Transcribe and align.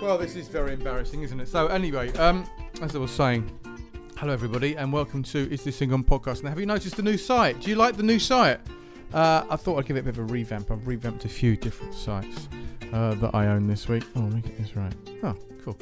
Well, 0.00 0.16
this 0.16 0.34
is 0.34 0.48
very 0.48 0.72
embarrassing, 0.72 1.20
isn't 1.24 1.40
it? 1.40 1.46
So, 1.46 1.66
anyway, 1.66 2.10
um, 2.14 2.48
as 2.80 2.96
I 2.96 2.98
was 2.98 3.10
saying, 3.10 3.50
hello 4.16 4.32
everybody, 4.32 4.74
and 4.74 4.90
welcome 4.90 5.22
to 5.24 5.52
Is 5.52 5.62
This 5.62 5.78
Thing 5.78 5.92
On 5.92 6.02
podcast. 6.02 6.42
Now, 6.42 6.48
have 6.48 6.58
you 6.58 6.64
noticed 6.64 6.96
the 6.96 7.02
new 7.02 7.18
site? 7.18 7.60
Do 7.60 7.68
you 7.68 7.76
like 7.76 7.98
the 7.98 8.02
new 8.02 8.18
site? 8.18 8.60
Uh, 9.12 9.44
I 9.50 9.56
thought 9.56 9.78
I'd 9.78 9.84
give 9.84 9.98
it 9.98 10.00
a 10.00 10.04
bit 10.04 10.16
of 10.16 10.20
a 10.20 10.32
revamp. 10.32 10.70
I've 10.70 10.86
revamped 10.86 11.26
a 11.26 11.28
few 11.28 11.54
different 11.54 11.94
sites 11.94 12.48
uh, 12.94 13.12
that 13.16 13.34
I 13.34 13.48
own 13.48 13.66
this 13.66 13.88
week. 13.88 14.04
Oh, 14.16 14.20
let 14.20 14.32
me 14.32 14.40
get 14.40 14.56
this 14.56 14.74
right. 14.74 14.94
Oh, 15.22 15.36
cool. 15.62 15.76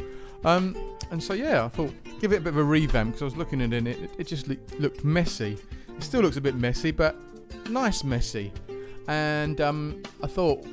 Um, 0.45 0.77
and 1.13 1.23
so 1.23 1.35
yeah, 1.35 1.65
I 1.65 1.69
thought 1.69 1.95
give 2.21 2.33
it 2.33 2.39
a 2.39 2.41
bit 2.41 2.49
of 2.49 2.57
a 2.57 2.65
revamp 2.65 3.11
because 3.11 3.23
I 3.23 3.27
was 3.27 3.37
looking 3.37 3.63
at 3.63 3.73
it, 3.73 3.77
and 3.77 3.87
it, 3.87 4.11
it 4.19 4.27
just 4.27 4.49
looked, 4.49 5.05
messy. 5.05 5.57
It 5.97 6.03
still 6.03 6.23
looks 6.23 6.37
a 6.37 6.41
bit 6.41 6.57
messy, 6.57 6.91
but 6.91 7.15
nice 7.71 8.03
messy. 8.03 8.53
And 9.07 9.61
um, 9.61 10.03
I 10.25 10.27
thought 10.27 10.67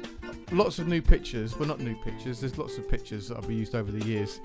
lots 0.51 0.79
of 0.79 0.87
new 0.87 1.01
pictures. 1.01 1.57
Well, 1.57 1.67
not 1.67 1.79
new 1.79 1.95
pictures. 1.95 2.39
There's 2.39 2.57
lots 2.57 2.77
of 2.77 2.89
pictures 2.89 3.29
that 3.29 3.37
I've 3.37 3.49
used 3.49 3.75
over 3.75 3.91
the 3.91 4.05
years, 4.05 4.39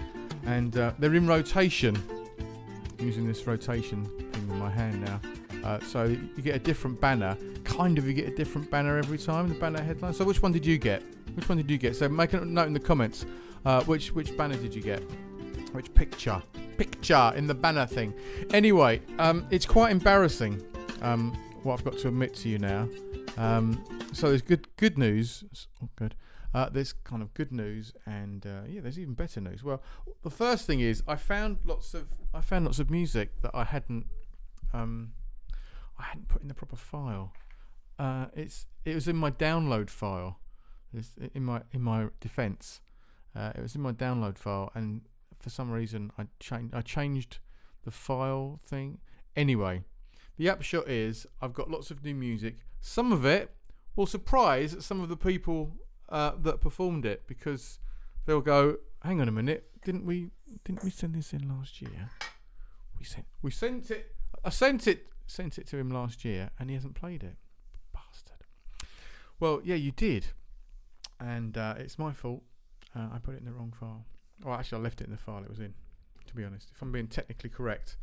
and 0.47 0.77
uh, 0.77 0.93
they're 0.99 1.15
in 1.15 1.27
rotation. 1.27 1.97
I'm 2.99 3.07
using 3.07 3.27
this 3.27 3.47
rotation 3.47 4.05
thing 4.33 4.49
in 4.51 4.59
my 4.59 4.71
hand 4.71 5.03
now. 5.05 5.21
Uh, 5.65 5.79
so 5.81 6.05
you 6.05 6.43
get 6.43 6.57
a 6.57 6.59
different 6.59 7.01
banner. 7.01 7.37
Kind 7.65 7.99
of, 7.99 8.07
you 8.07 8.13
get 8.13 8.29
a 8.29 8.35
different 8.35 8.71
banner 8.71 8.97
every 8.99 9.19
time. 9.19 9.49
The 9.49 9.55
banner 9.55 9.83
headline. 9.83 10.15
So 10.15 10.25
which 10.25 10.43
one 10.43 10.53
did 10.53 10.65
you 10.65 10.79
get? 10.79 11.03
Which 11.35 11.49
one 11.49 11.59
did 11.59 11.71
you 11.71 11.79
get? 11.79 11.97
So 11.97 12.09
make 12.09 12.33
a 12.33 12.45
note 12.45 12.67
in 12.67 12.73
the 12.73 12.81
comments. 12.81 13.27
Uh, 13.65 13.83
which 13.85 14.15
which 14.15 14.37
banner 14.37 14.57
did 14.57 14.75
you 14.75 14.83
get? 14.83 15.03
Which 15.73 15.93
picture? 15.95 16.43
Picture 16.77 17.33
in 17.37 17.47
the 17.47 17.55
banner 17.55 17.87
thing. 17.87 18.15
Anyway, 18.53 19.03
um, 19.19 19.47
it's 19.51 19.67
quite 19.67 19.93
embarrassing. 19.93 20.63
Um, 21.03 21.33
what 21.63 21.75
I've 21.75 21.85
got 21.85 21.99
to 21.99 22.09
admit 22.09 22.35
to 22.37 22.49
you 22.49 22.59
now. 22.59 22.89
Um, 23.37 23.85
so 24.13 24.29
there's 24.29 24.43
good 24.43 24.75
good 24.77 24.99
news. 24.99 25.45
Oh, 25.83 25.89
good. 25.97 26.15
Uh, 26.53 26.69
there's 26.69 26.93
kind 26.93 27.23
of 27.23 27.33
good 27.35 27.53
news, 27.53 27.93
and 28.07 28.45
uh, 28.45 28.63
yeah, 28.69 28.81
there's 28.81 28.99
even 28.99 29.15
better 29.15 29.41
news. 29.41 29.63
Well, 29.63 29.83
the 30.23 30.31
first 30.31 30.67
thing 30.67 30.81
is 30.81 31.03
I 31.07 31.17
found 31.17 31.59
lots 31.65 31.95
of 31.95 32.09
I 32.35 32.41
found 32.41 32.65
lots 32.65 32.79
of 32.81 32.91
music 32.91 33.41
that 33.43 33.53
I 33.55 33.65
hadn't 33.65 34.07
um, 34.73 35.13
I 35.99 36.05
hadn't 36.05 36.29
put 36.29 36.43
in 36.43 36.49
the 36.49 36.55
proper 36.55 36.77
file. 36.77 37.33
Uh, 37.99 38.27
it's 38.35 38.67
it 38.85 38.95
was 38.95 39.07
in 39.07 39.17
my 39.17 39.31
download 39.31 39.91
file. 39.91 40.41
It's 40.93 41.11
in 41.35 41.45
my 41.45 41.63
in 41.73 41.83
my 41.83 42.09
defence. 42.21 42.81
Uh, 43.37 43.53
it 43.55 43.63
was 43.63 43.77
in 43.77 43.81
my 43.81 43.93
download 43.93 44.37
file, 44.37 44.73
and 44.75 45.03
for 45.39 45.51
some 45.51 45.71
reason 45.71 46.11
I 46.19 46.27
changed 46.41 46.75
I 46.75 46.81
changed 46.81 47.39
the 47.85 47.91
file 47.91 48.61
thing. 48.67 48.99
Anyway, 49.37 49.85
the 50.37 50.49
upshot 50.49 50.89
is 50.89 51.27
I've 51.41 51.55
got 51.55 51.71
lots 51.71 51.91
of 51.93 52.03
new 52.05 52.15
music. 52.15 52.57
Some 52.81 53.13
of 53.13 53.25
it 53.25 53.55
will 53.97 54.07
surprise 54.07 54.77
some 54.81 55.01
of 55.01 55.09
the 55.09 55.17
people 55.17 55.73
uh, 56.09 56.33
that 56.41 56.61
performed 56.61 57.05
it 57.05 57.23
because 57.27 57.79
they'll 58.27 58.41
go, 58.41 58.77
"Hang 59.03 59.21
on 59.21 59.29
a 59.29 59.33
minute, 59.33 59.71
didn't 59.85 60.05
we 60.05 60.31
didn't 60.65 60.85
we 60.85 60.91
send 60.91 61.15
this 61.15 61.33
in 61.33 61.49
last 61.49 61.81
year? 61.81 62.11
We 62.99 63.05
sent 63.05 63.27
we 63.43 63.51
sent 63.51 63.91
it. 63.91 64.15
I 64.45 64.51
sent 64.51 64.87
it 64.87 65.07
sent 65.27 65.59
it 65.59 65.67
to 65.69 65.77
him 65.77 65.91
last 65.91 66.25
year, 66.25 66.51
and 66.59 66.69
he 66.69 66.75
hasn't 66.75 66.95
played 66.95 67.23
it. 67.23 67.37
Bastard. 67.93 68.45
Well, 69.39 69.61
yeah, 69.65 69.77
you 69.77 69.93
did, 69.93 70.27
and 71.19 71.57
uh, 71.57 71.75
it's 71.79 71.99
my 71.99 72.13
fault. 72.13 72.43
Uh, 72.95 73.09
I 73.13 73.19
put 73.19 73.35
it 73.35 73.39
in 73.39 73.45
the 73.45 73.53
wrong 73.53 73.73
file. 73.79 74.05
Well, 74.45 74.55
actually, 74.55 74.79
I 74.79 74.83
left 74.83 75.01
it 75.01 75.05
in 75.05 75.13
the 75.13 75.19
file 75.19 75.43
it 75.43 75.49
was 75.49 75.61
in. 75.61 75.75
To 76.27 76.37
be 76.37 76.45
honest, 76.45 76.71
if 76.73 76.81
I'm 76.81 76.93
being 76.93 77.09
technically 77.09 77.51
correct, 77.51 77.97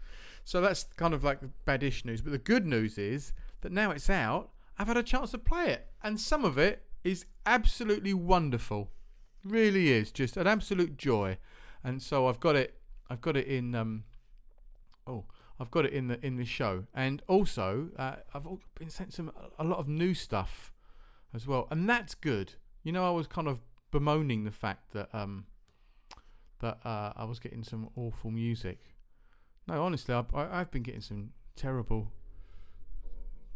so 0.43 0.59
that's 0.59 0.83
kind 0.97 1.13
of 1.13 1.23
like 1.23 1.39
the 1.39 1.49
badish 1.65 2.03
news. 2.03 2.21
But 2.21 2.31
the 2.31 2.37
good 2.37 2.65
news 2.65 2.97
is 2.97 3.33
that 3.61 3.71
now 3.71 3.91
it's 3.91 4.09
out. 4.09 4.49
I've 4.77 4.87
had 4.87 4.97
a 4.97 5.03
chance 5.03 5.31
to 5.31 5.37
play 5.37 5.69
it, 5.69 5.87
and 6.03 6.19
some 6.19 6.45
of 6.45 6.57
it 6.57 6.83
is 7.03 7.25
absolutely 7.45 8.13
wonderful. 8.13 8.91
Really 9.43 9.91
is 9.91 10.11
just 10.11 10.37
an 10.37 10.47
absolute 10.47 10.97
joy. 10.97 11.37
And 11.83 12.01
so 12.01 12.27
I've 12.27 12.39
got 12.39 12.55
it. 12.55 12.75
I've 13.09 13.21
got 13.21 13.37
it 13.37 13.47
in. 13.47 13.73
Um, 13.75 14.03
oh, 15.05 15.25
I've 15.59 15.71
got 15.71 15.85
it 15.85 15.93
in 15.93 16.07
the 16.07 16.23
in 16.25 16.35
the 16.35 16.45
show, 16.45 16.85
and 16.93 17.21
also 17.27 17.89
uh, 17.97 18.17
I've 18.33 18.45
been 18.75 18.89
sent 18.89 19.13
some 19.13 19.31
a 19.57 19.63
lot 19.63 19.79
of 19.79 19.87
new 19.87 20.13
stuff 20.13 20.71
as 21.33 21.47
well, 21.47 21.67
and 21.71 21.89
that's 21.89 22.13
good. 22.13 22.53
You 22.83 22.91
know, 22.91 23.07
I 23.07 23.11
was 23.11 23.27
kind 23.27 23.47
of 23.47 23.59
bemoaning 23.91 24.43
the 24.43 24.51
fact 24.51 24.91
that 24.93 25.09
um, 25.13 25.45
that 26.59 26.79
uh, 26.85 27.13
I 27.15 27.23
was 27.25 27.39
getting 27.39 27.63
some 27.63 27.89
awful 27.95 28.31
music. 28.31 28.79
No, 29.67 29.83
honestly, 29.83 30.13
I've, 30.13 30.33
I, 30.33 30.59
I've 30.59 30.71
been 30.71 30.83
getting 30.83 31.01
some 31.01 31.31
terrible, 31.55 32.11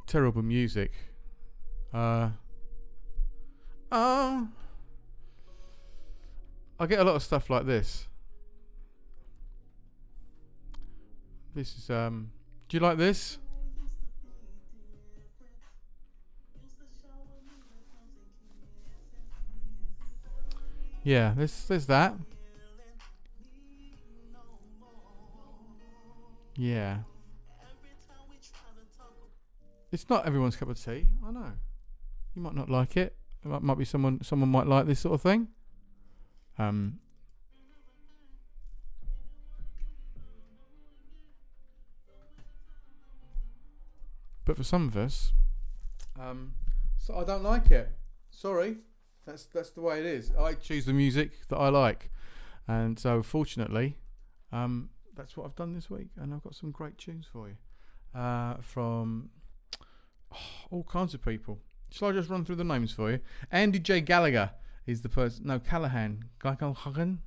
terrible 0.08 0.42
music. 0.42 0.92
Uh, 1.94 2.30
uh, 3.92 4.46
I 6.80 6.86
get 6.88 7.00
a 7.00 7.04
lot 7.04 7.16
of 7.16 7.24
stuff 7.24 7.50
like 7.50 7.66
this. 7.66 8.08
This 11.54 11.78
is 11.78 11.90
um. 11.90 12.32
Do 12.70 12.78
you 12.78 12.82
like 12.82 12.98
this? 12.98 13.38
Yeah, 21.04 21.34
there's 21.36 21.66
there's 21.66 21.88
that. 21.88 22.16
Yeah. 26.56 27.00
It's 29.92 30.10
not 30.10 30.26
everyone's 30.26 30.56
cup 30.56 30.70
of 30.70 30.82
tea. 30.82 31.06
I 31.26 31.32
know. 31.32 31.52
You 32.36 32.42
might 32.42 32.56
not 32.56 32.70
like 32.70 32.98
it. 32.98 33.16
It 33.44 33.62
might, 33.64 33.78
be 33.78 33.86
someone 33.86 34.24
someone 34.24 34.50
might 34.50 34.68
like 34.68 34.86
this 34.86 35.00
sort 35.00 35.16
of 35.16 35.22
thing. 35.22 35.48
Um. 36.58 37.00
But 44.46 44.58
for 44.58 44.64
some 44.64 44.88
of 44.88 44.98
us, 44.98 45.34
um, 46.20 46.54
so 46.98 47.16
I 47.16 47.24
don't 47.24 47.44
like 47.44 47.72
it. 47.72 47.90
Sorry, 48.32 48.78
that's 49.26 49.46
that's 49.46 49.70
the 49.72 49.82
way 49.82 50.00
it 50.00 50.06
is. 50.06 50.32
I 50.38 50.54
choose 50.54 50.86
the 50.86 50.94
music 50.94 51.48
that 51.50 51.58
I 51.58 51.70
like, 51.70 52.12
and 52.68 53.00
so 53.00 53.22
fortunately, 53.24 53.98
um, 54.52 54.90
that's 55.16 55.38
what 55.38 55.46
I've 55.46 55.56
done 55.56 55.74
this 55.74 55.90
week, 55.90 56.10
and 56.18 56.34
I've 56.34 56.44
got 56.44 56.56
some 56.56 56.72
great 56.72 56.98
tunes 56.98 57.28
for 57.32 57.48
you 57.48 57.56
uh, 58.20 58.56
from 58.62 59.30
oh, 60.34 60.38
all 60.70 60.84
kinds 60.84 61.14
of 61.14 61.24
people. 61.24 61.60
Shall 61.92 62.10
I 62.10 62.12
just 62.14 62.30
run 62.30 62.46
through 62.46 62.56
the 62.56 62.64
names 62.64 62.92
for 62.92 63.12
you? 63.12 63.20
Andy 63.52 63.80
J 63.80 64.02
Gallagher 64.02 64.52
is 64.88 65.02
the 65.02 65.10
person. 65.10 65.46
No, 65.46 65.60
Callahan. 65.60 66.24
Callahan. 66.40 67.20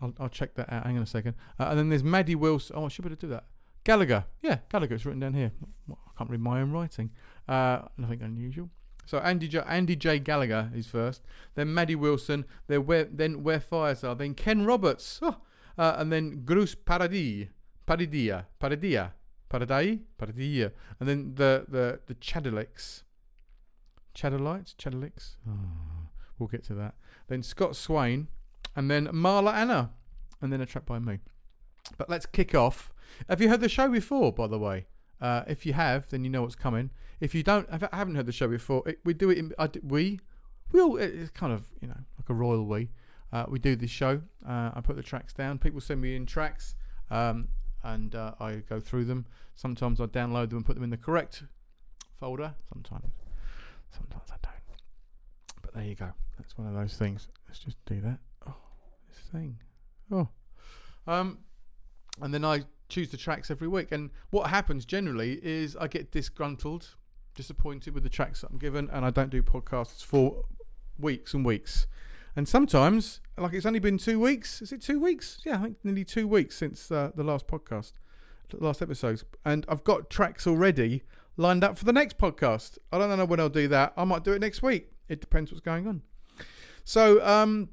I'll, 0.00 0.14
I'll 0.20 0.28
check 0.28 0.54
that 0.54 0.72
out. 0.72 0.84
Hang 0.84 0.96
on 0.96 1.02
a 1.02 1.06
second. 1.06 1.34
Uh, 1.58 1.68
and 1.70 1.78
then 1.78 1.88
there's 1.88 2.04
Maddie 2.04 2.34
Wilson. 2.34 2.76
Oh, 2.76 2.84
I 2.84 2.88
should 2.88 3.02
better 3.02 3.16
do 3.16 3.28
that. 3.28 3.44
Gallagher. 3.84 4.24
Yeah, 4.42 4.58
Gallagher. 4.70 4.94
It's 4.94 5.06
written 5.06 5.20
down 5.20 5.34
here. 5.34 5.52
I 5.90 5.94
can't 6.18 6.30
read 6.30 6.40
my 6.40 6.60
own 6.60 6.70
writing. 6.70 7.10
Uh, 7.48 7.82
nothing 7.96 8.20
unusual. 8.22 8.68
So 9.06 9.18
Andy 9.18 9.48
J, 9.48 9.62
Andy 9.66 9.96
J 9.96 10.18
Gallagher 10.18 10.70
is 10.74 10.86
first. 10.86 11.22
Then 11.54 11.72
Maddie 11.72 11.96
Wilson. 11.96 12.44
Then 12.66 12.86
where 12.86 13.04
then 13.04 13.42
where 13.42 13.60
fires 13.60 14.04
are. 14.04 14.14
Then 14.14 14.34
Ken 14.34 14.66
Roberts. 14.66 15.18
Oh, 15.22 15.38
uh, 15.78 15.96
and 15.98 16.12
then 16.12 16.42
Grus 16.44 16.76
Paradis. 16.76 17.48
Paradia. 17.86 18.44
Paradia. 18.60 19.12
Paradai. 19.50 20.00
Paradia. 20.18 20.72
And 21.00 21.08
then 21.08 21.34
the 21.34 21.64
the 21.68 22.00
the 22.06 22.14
Chadelics. 22.16 23.02
Chadelites. 24.14 24.74
Chadelics. 24.76 25.36
Oh, 25.48 25.52
we'll 26.38 26.48
get 26.48 26.64
to 26.64 26.74
that. 26.74 26.94
Then 27.28 27.42
Scott 27.42 27.76
Swain. 27.76 28.28
And 28.76 28.90
then 28.90 29.08
Marla 29.08 29.52
Anna. 29.52 29.90
And 30.40 30.52
then 30.52 30.60
a 30.60 30.66
track 30.66 30.86
by 30.86 30.98
me. 30.98 31.18
But 31.98 32.08
let's 32.08 32.26
kick 32.26 32.54
off. 32.54 32.92
Have 33.28 33.40
you 33.40 33.48
heard 33.48 33.60
the 33.60 33.68
show 33.68 33.88
before, 33.88 34.32
by 34.32 34.46
the 34.46 34.58
way? 34.58 34.86
Uh, 35.20 35.42
if 35.46 35.66
you 35.66 35.72
have, 35.74 36.08
then 36.08 36.24
you 36.24 36.30
know 36.30 36.42
what's 36.42 36.54
coming. 36.54 36.90
If 37.20 37.34
you 37.34 37.42
don't, 37.42 37.68
I 37.70 37.96
haven't 37.96 38.14
heard 38.14 38.26
the 38.26 38.32
show 38.32 38.48
before. 38.48 38.82
It, 38.86 39.00
we 39.04 39.12
do 39.12 39.28
it. 39.30 39.38
In, 39.38 39.52
do, 39.70 39.80
we, 39.82 40.20
we 40.72 40.80
all. 40.80 40.96
It's 40.96 41.30
kind 41.30 41.52
of 41.52 41.66
you 41.80 41.88
know 41.88 41.98
like 42.18 42.28
a 42.28 42.34
royal 42.34 42.64
we. 42.64 42.90
Uh, 43.32 43.44
we 43.48 43.58
do 43.58 43.76
this 43.76 43.90
show. 43.90 44.22
Uh, 44.46 44.70
I 44.74 44.80
put 44.82 44.96
the 44.96 45.02
tracks 45.02 45.32
down. 45.32 45.58
People 45.58 45.80
send 45.80 46.00
me 46.00 46.16
in 46.16 46.24
tracks, 46.24 46.74
um, 47.10 47.48
and 47.84 48.14
uh, 48.14 48.32
I 48.40 48.56
go 48.68 48.80
through 48.80 49.04
them. 49.04 49.26
Sometimes 49.54 50.00
I 50.00 50.06
download 50.06 50.48
them 50.48 50.58
and 50.58 50.66
put 50.66 50.74
them 50.74 50.84
in 50.84 50.90
the 50.90 50.96
correct 50.96 51.42
folder. 52.18 52.54
Sometimes, 52.72 53.12
sometimes 53.96 54.28
I 54.30 54.36
don't. 54.42 55.62
But 55.62 55.74
there 55.74 55.84
you 55.84 55.94
go. 55.94 56.10
That's 56.38 56.56
one 56.56 56.66
of 56.66 56.74
those 56.74 56.96
things. 56.96 57.28
Let's 57.48 57.58
just 57.58 57.76
do 57.86 58.00
that. 58.00 58.18
Oh, 58.46 58.54
this 59.08 59.18
thing. 59.30 59.58
Oh, 60.10 60.28
um, 61.06 61.38
and 62.20 62.32
then 62.34 62.44
I 62.44 62.62
choose 62.88 63.10
the 63.10 63.16
tracks 63.16 63.50
every 63.50 63.68
week. 63.68 63.92
And 63.92 64.10
what 64.30 64.50
happens 64.50 64.84
generally 64.84 65.40
is 65.42 65.76
I 65.76 65.86
get 65.86 66.10
disgruntled, 66.10 66.88
disappointed 67.34 67.94
with 67.94 68.02
the 68.02 68.08
tracks 68.08 68.40
that 68.40 68.50
I'm 68.50 68.58
given, 68.58 68.90
and 68.90 69.04
I 69.04 69.10
don't 69.10 69.30
do 69.30 69.42
podcasts 69.42 70.04
for 70.04 70.44
weeks 70.98 71.34
and 71.34 71.44
weeks. 71.44 71.86
And 72.36 72.48
sometimes, 72.48 73.20
like 73.36 73.52
it's 73.54 73.66
only 73.66 73.80
been 73.80 73.98
two 73.98 74.20
weeks. 74.20 74.62
Is 74.62 74.72
it 74.72 74.82
two 74.82 75.00
weeks? 75.00 75.40
Yeah, 75.44 75.56
I 75.56 75.62
think 75.62 75.76
nearly 75.82 76.04
two 76.04 76.28
weeks 76.28 76.56
since 76.56 76.90
uh, 76.90 77.10
the 77.14 77.24
last 77.24 77.46
podcast, 77.46 77.92
the 78.50 78.62
last 78.62 78.82
episodes. 78.82 79.24
And 79.44 79.64
I've 79.68 79.84
got 79.84 80.10
tracks 80.10 80.46
already 80.46 81.02
lined 81.40 81.64
up 81.64 81.78
for 81.78 81.84
the 81.84 81.92
next 81.92 82.18
podcast. 82.18 82.78
I 82.92 82.98
don't 82.98 83.16
know 83.16 83.24
when 83.24 83.40
I'll 83.40 83.48
do 83.48 83.66
that. 83.68 83.94
I 83.96 84.04
might 84.04 84.24
do 84.24 84.32
it 84.32 84.40
next 84.40 84.62
week. 84.62 84.92
It 85.08 85.20
depends 85.20 85.50
what's 85.50 85.60
going 85.62 85.88
on. 85.88 86.02
So, 86.84 87.24
um, 87.26 87.70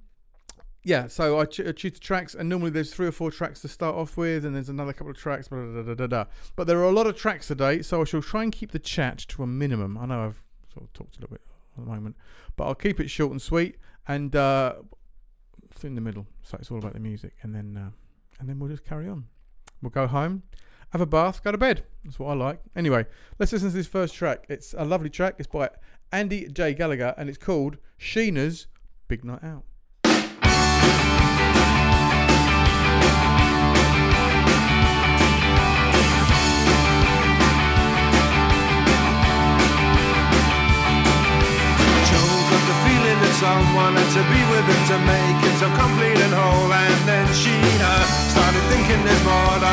yeah, 0.84 1.08
so 1.08 1.40
I, 1.40 1.46
ch- 1.46 1.60
I 1.60 1.74
choose 1.74 1.94
the 1.94 2.00
tracks, 2.00 2.34
and 2.34 2.48
normally 2.48 2.72
there's 2.72 2.94
three 2.94 3.08
or 3.08 3.12
four 3.12 3.30
tracks 3.30 3.62
to 3.62 3.68
start 3.68 3.96
off 3.96 4.16
with, 4.16 4.46
and 4.46 4.56
there's 4.56 4.70
another 4.70 4.94
couple 4.94 5.12
of 5.12 5.18
tracks, 5.18 5.50
blah, 5.50 5.84
blah, 5.84 6.08
blah. 6.08 6.26
but 6.56 6.66
there 6.66 6.80
are 6.80 6.86
a 6.86 6.92
lot 6.92 7.08
of 7.08 7.18
tracks 7.18 7.48
today, 7.48 7.82
so 7.82 8.02
I 8.02 8.06
shall 8.06 8.22
try 8.22 8.44
and 8.44 8.52
keep 8.52 8.72
the 8.72 8.80
chat 8.80 9.18
to 9.30 9.44
a 9.44 9.48
minimum. 9.48 9.98
I 9.98 10.06
know 10.06 10.26
I've 10.26 10.44
sort 10.74 10.86
of 10.86 10.94
talked 10.94 11.18
a 11.18 11.22
little 11.22 11.36
bit 11.36 11.42
at 11.78 11.84
the 11.84 11.90
moment, 11.90 12.16
but 12.56 12.66
I'll 12.66 12.76
keep 12.76 13.00
it 13.02 13.10
short 13.10 13.32
and 13.32 13.42
sweet, 13.42 13.78
and 14.08 14.34
uh, 14.36 14.76
in 15.84 15.96
the 15.96 16.02
middle, 16.02 16.26
so 16.42 16.58
it's 16.60 16.72
all 16.72 16.78
about 16.78 16.94
the 16.94 17.00
music, 17.00 17.34
and 17.42 17.54
then 17.54 17.78
uh, 17.78 17.90
and 18.40 18.48
then 18.48 18.60
we'll 18.60 18.70
just 18.70 18.86
carry 18.86 19.10
on. 19.10 19.26
We'll 19.82 19.90
go 19.90 20.08
home, 20.08 20.44
have 20.92 21.02
a 21.02 21.06
bath, 21.06 21.44
go 21.44 21.52
to 21.52 21.58
bed. 21.58 21.84
That's 22.04 22.20
what 22.20 22.30
I 22.30 22.34
like. 22.34 22.62
Anyway, 22.76 23.06
let's 23.40 23.52
listen 23.52 23.70
to 23.70 23.76
this 23.76 23.88
first 23.88 24.14
track. 24.16 24.46
It's 24.50 24.74
a 24.78 24.86
lovely 24.86 25.10
track. 25.10 25.36
It's 25.38 25.48
by 25.48 25.70
Andy 26.12 26.48
J 26.48 26.74
Gallagher, 26.74 27.14
and 27.18 27.30
it's 27.30 27.38
called 27.38 27.78
Sheena's 28.00 28.68
Big 29.08 29.24
Night 29.26 29.44
Out. 29.44 29.64
Joe 30.04 30.12
got 42.50 42.64
the 42.64 42.74
feeling 42.88 43.20
that 43.20 43.36
someone 43.40 43.96
to 43.96 44.22
be 44.32 44.42
with 44.50 44.66
him 44.66 44.82
to 44.88 44.98
make 45.06 45.37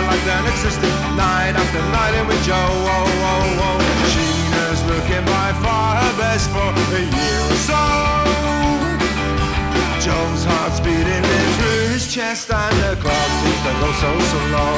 life 0.06 0.24
than 0.24 0.44
existing 0.46 0.94
night 1.16 1.54
after 1.56 1.82
night 1.92 2.14
in 2.18 2.26
with 2.26 2.42
Joe. 2.44 2.54
Oh, 2.56 2.88
oh, 2.88 3.64
oh. 3.64 3.68
oh 3.68 3.78
Sheena's 4.12 4.80
looking 4.90 5.24
by 5.24 5.48
far 5.64 5.96
her 6.02 6.14
best 6.18 6.50
for 6.50 6.70
a 6.98 7.02
year 7.02 7.40
or 7.50 7.58
so. 7.68 7.82
Joe's 10.04 10.44
heart's 10.44 10.80
beating 10.80 11.24
in 11.36 11.46
through 11.56 11.96
his 11.96 12.12
chest 12.12 12.50
and 12.52 12.76
the 12.84 12.92
clock 13.00 13.30
seems 13.40 13.60
to 13.66 13.72
go 13.80 13.88
so 14.04 14.10
slow. 14.30 14.76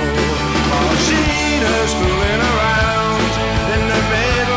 Oh, 0.76 0.93
Sheena's 1.06 1.93
fooling 1.99 2.43
around 2.52 3.32
in 3.75 3.82
the 3.93 4.02
middle 4.14 4.55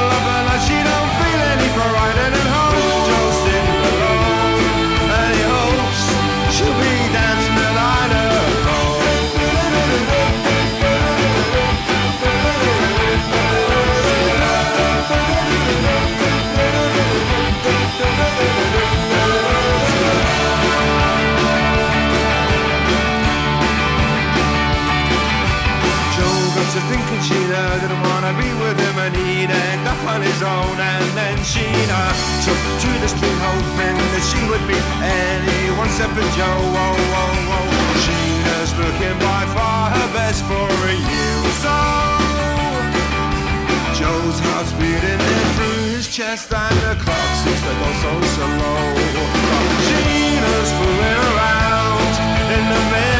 wanna 28.29 28.43
be 28.43 28.53
with 28.61 28.77
him 28.77 28.97
and 28.99 29.15
he'd 29.15 29.49
end 29.49 29.87
up 29.87 30.01
on 30.05 30.21
his 30.21 30.41
own 30.41 30.77
and 30.77 31.05
then 31.17 31.37
Sheena 31.39 32.01
took 32.45 32.59
to 32.83 32.89
the 33.01 33.09
street 33.09 33.39
hoping 33.41 33.97
that 33.97 34.23
she 34.29 34.41
would 34.49 34.65
be 34.69 34.77
anyone 35.01 35.87
except 35.87 36.13
for 36.13 36.27
Joe. 36.37 36.45
Oh, 36.45 36.93
oh, 37.21 37.55
oh. 37.57 37.67
Sheena's 38.05 38.71
looking 38.77 39.17
by 39.17 39.43
far 39.55 39.89
her 39.89 40.09
best 40.13 40.45
for 40.45 40.69
a 40.69 40.95
year 41.09 41.35
or 41.41 41.55
so. 41.63 41.79
Joe's 43.97 44.39
heart's 44.45 44.73
beating 44.77 45.21
in 45.33 45.45
through 45.57 45.97
his 45.97 46.07
chest 46.07 46.53
and 46.53 46.77
the 46.85 46.93
clock 47.01 47.29
seems 47.41 47.61
to 47.65 47.73
go 47.81 47.89
so 48.03 48.13
slow. 48.35 48.85
Sheena's 49.89 50.71
fooling 50.77 51.21
around 51.33 52.13
in 52.57 52.65
the 52.73 52.81
middle 52.93 53.19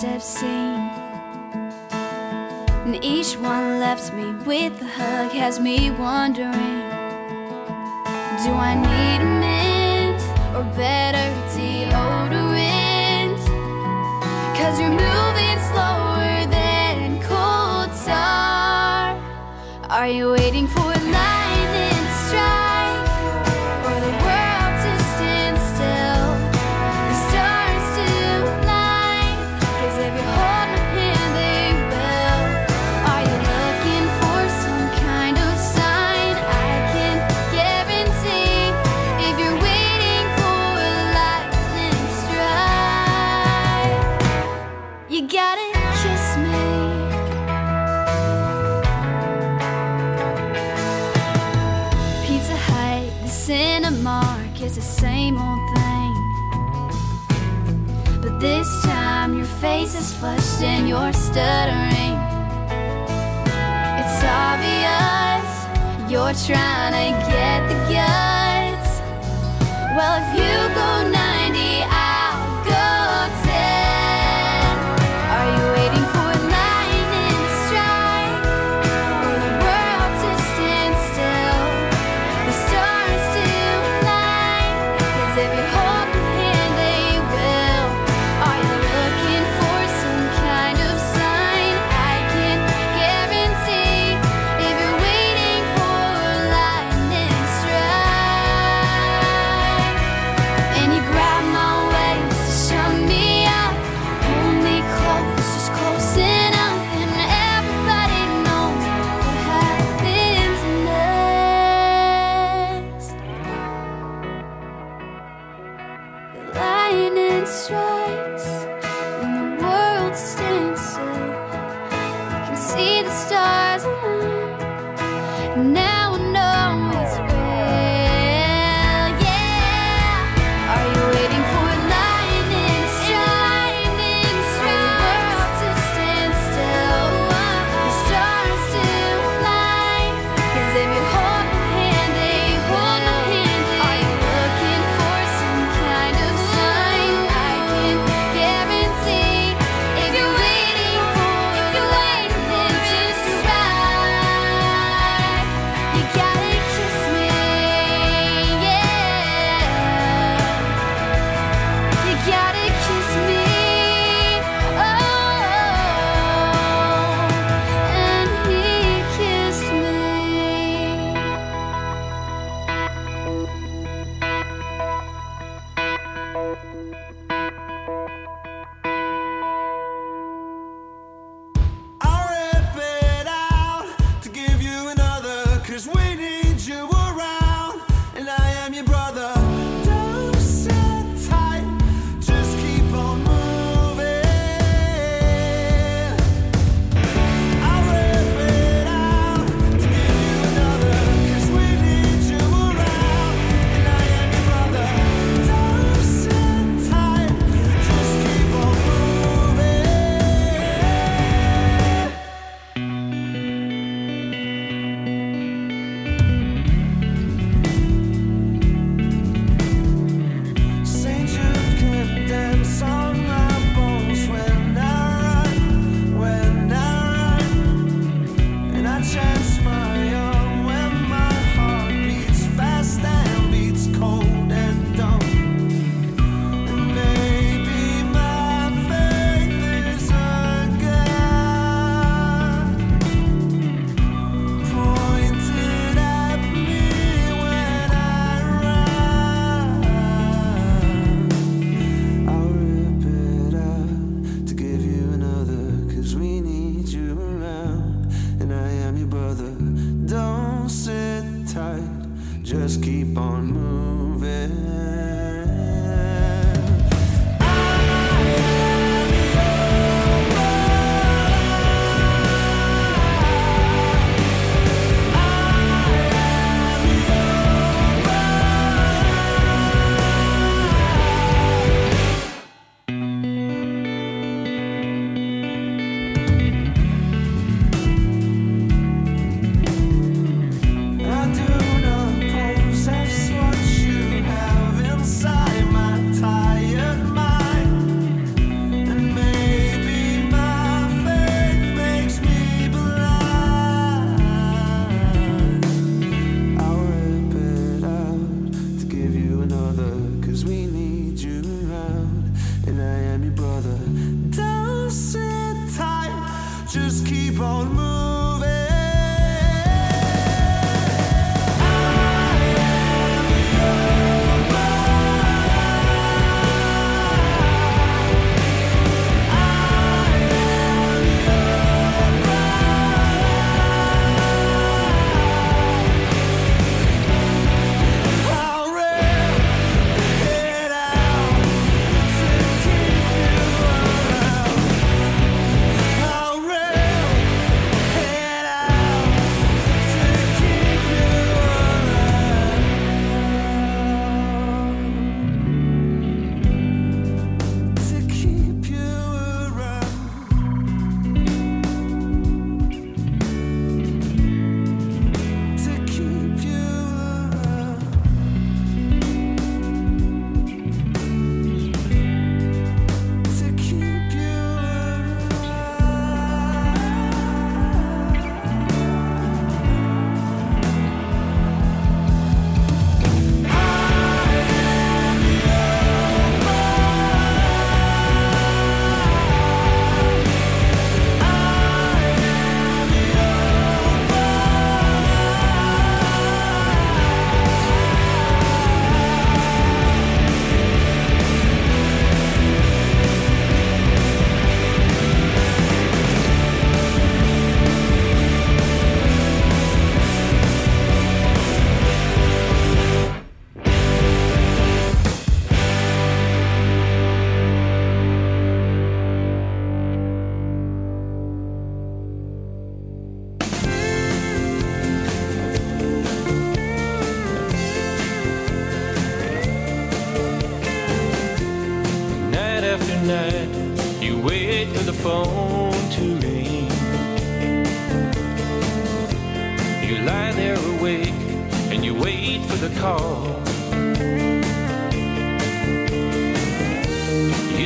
awkward 0.00 0.20
doorstep 0.20 0.22
scene. 0.22 0.90
And 2.84 3.04
each 3.04 3.36
one 3.36 3.78
left 3.80 4.12
me 4.14 4.32
with 4.46 4.80
a 4.80 4.86
hug, 4.86 5.32
has 5.32 5.60
me 5.60 5.90
wondering 5.90 6.80
Do 8.44 8.52
I 8.52 8.74
need 8.74 9.20
a 9.20 9.30
mint 9.40 10.22
or 10.56 10.64
better 10.76 11.30
deodorant? 11.54 13.38
Cause 14.56 14.80
you're 14.80 14.90
moving 14.90 15.58
slower 15.70 16.46
than 16.50 17.20
cold 17.20 17.92
tar. 18.04 19.20
Are 19.90 20.08
you 20.08 20.32
waiting 20.32 20.66
for 20.66 20.99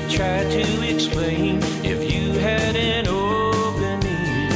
try 0.08 0.44
to 0.44 0.88
explain 0.88 1.58
if 1.82 2.10
you 2.12 2.32
had 2.32 2.76
an 2.76 3.06
opening, 3.08 4.48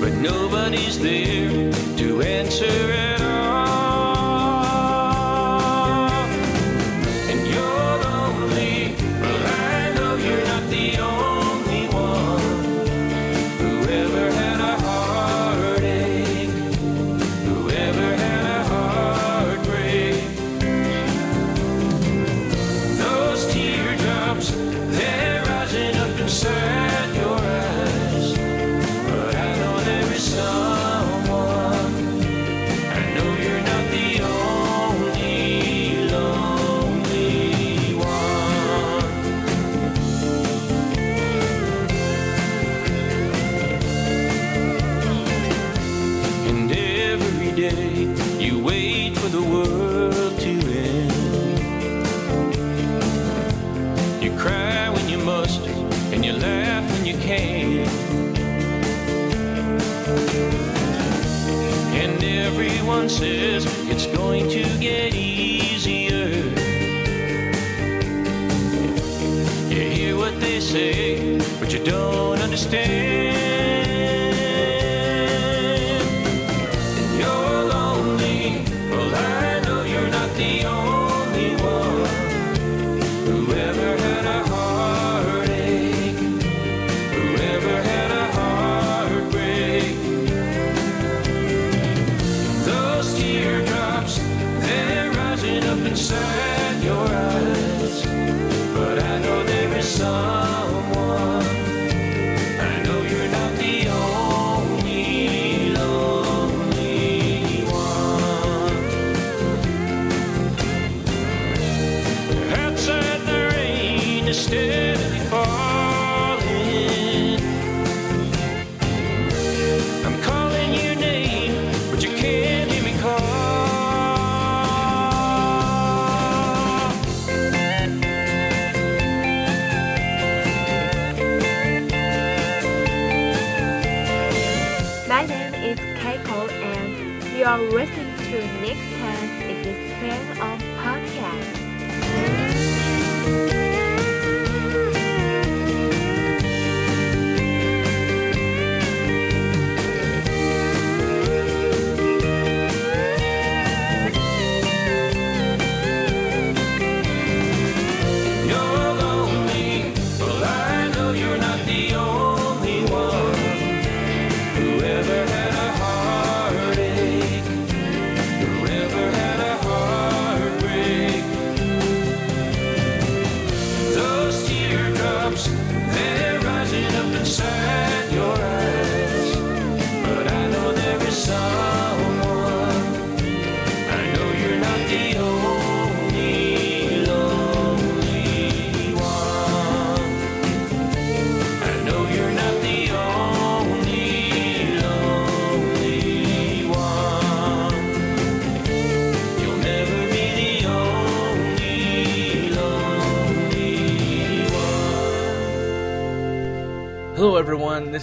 but 0.00 0.12
nobody's 0.20 0.98
there 0.98 1.72
to 1.96 2.22
answer 2.22 3.11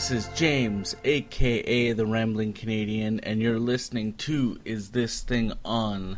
This 0.09 0.25
is 0.25 0.35
James, 0.35 0.95
aka 1.03 1.91
the 1.91 2.07
Rambling 2.07 2.53
Canadian, 2.53 3.19
and 3.19 3.39
you're 3.39 3.59
listening 3.59 4.13
to 4.13 4.59
Is 4.65 4.89
This 4.89 5.21
Thing 5.21 5.53
On? 5.63 6.17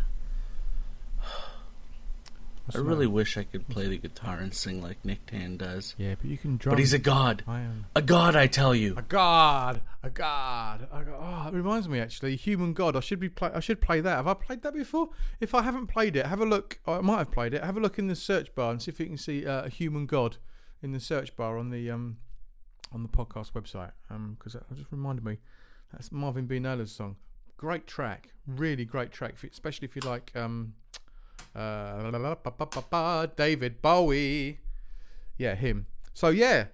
I 1.20 2.72
the 2.72 2.84
really 2.84 3.06
wish 3.06 3.36
I 3.36 3.44
could 3.44 3.68
play 3.68 3.90
the 3.90 3.98
guitar 3.98 4.38
and 4.38 4.54
sing 4.54 4.82
like 4.82 5.04
Nick 5.04 5.26
Tan 5.26 5.58
does. 5.58 5.94
Yeah, 5.98 6.16
but 6.16 6.32
you 6.32 6.38
can 6.38 6.56
drum. 6.56 6.72
But 6.72 6.80
he's 6.80 6.94
a 6.94 7.00
god. 7.00 7.44
I 7.46 7.60
am. 7.60 7.88
A 7.94 8.02
god, 8.02 8.34
I 8.34 8.48
tell 8.48 8.74
you. 8.74 8.96
A 8.96 9.02
god, 9.02 9.82
a 10.02 10.10
god, 10.10 10.88
a 10.90 11.04
god. 11.04 11.18
Oh, 11.20 11.50
it 11.50 11.54
reminds 11.54 11.90
me 11.90 12.00
actually, 12.00 12.38
Human 12.38 12.72
God. 12.72 12.96
I 12.96 13.02
should 13.02 13.20
be 13.20 13.28
play. 13.28 13.52
I 13.54 13.60
should 13.60 13.82
play 13.82 14.00
that. 14.00 14.16
Have 14.16 14.28
I 14.28 14.36
played 14.36 14.62
that 14.62 14.74
before? 14.74 15.10
If 15.42 15.54
I 15.54 15.64
haven't 15.64 15.88
played 15.88 16.16
it, 16.16 16.28
have 16.28 16.40
a 16.40 16.46
look. 16.46 16.80
oh, 16.88 16.94
I 16.94 17.02
might 17.02 17.18
have 17.18 17.32
played 17.32 17.54
it. 17.54 17.62
Have 17.62 17.76
a 17.76 17.82
look 17.82 18.00
in 18.00 18.08
the 18.08 18.16
search 18.16 18.56
bar 18.56 18.72
and 18.72 18.82
see 18.82 18.90
if 18.90 19.02
you 19.02 19.08
can 19.08 19.18
see 19.18 19.46
uh, 19.46 19.66
a 19.66 19.70
Human 19.70 20.06
God 20.06 20.38
in 20.82 20.94
the 20.94 21.02
search 21.02 21.36
bar 21.36 21.58
on 21.58 21.72
the 21.72 21.92
um 21.92 22.20
on 22.92 23.04
the 23.04 23.10
podcast 23.10 23.52
website. 23.54 23.92
Um, 24.10 24.36
because 24.38 24.54
that 24.54 24.70
just 24.76 24.92
reminded 24.92 25.26
me. 25.26 25.38
That's 25.92 26.12
Marvin 26.12 26.46
B. 26.46 26.60
Naylor's 26.60 26.92
song. 26.92 27.18
Great 27.58 27.86
track, 27.86 28.30
really 28.48 28.86
great 28.86 29.12
track, 29.12 29.36
especially 29.44 29.88
if 29.88 29.96
you 29.96 30.02
like 30.02 30.32
um 30.36 30.74
uh 31.56 32.12
David 33.36 33.82
Bowie. 33.82 34.60
Yeah, 35.38 35.56
him. 35.56 35.86
So 36.14 36.30
yeah, 36.30 36.66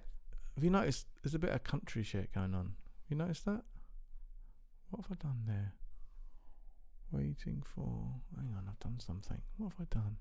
have 0.54 0.64
you 0.64 0.70
noticed 0.70 1.06
there's 1.22 1.34
a 1.34 1.38
bit 1.38 1.50
of 1.50 1.62
country 1.64 2.02
shit 2.02 2.32
going 2.32 2.54
on? 2.54 2.72
You 3.08 3.16
noticed 3.16 3.44
that? 3.44 3.62
What 4.90 5.04
have 5.06 5.18
I 5.18 5.22
done 5.22 5.42
there? 5.46 5.72
Waiting 7.12 7.62
for. 7.64 8.14
Hang 8.36 8.54
on, 8.56 8.64
I've 8.68 8.78
done 8.80 8.98
something. 8.98 9.40
What 9.56 9.72
have 9.76 9.86
I 9.90 9.94
done? 9.94 10.16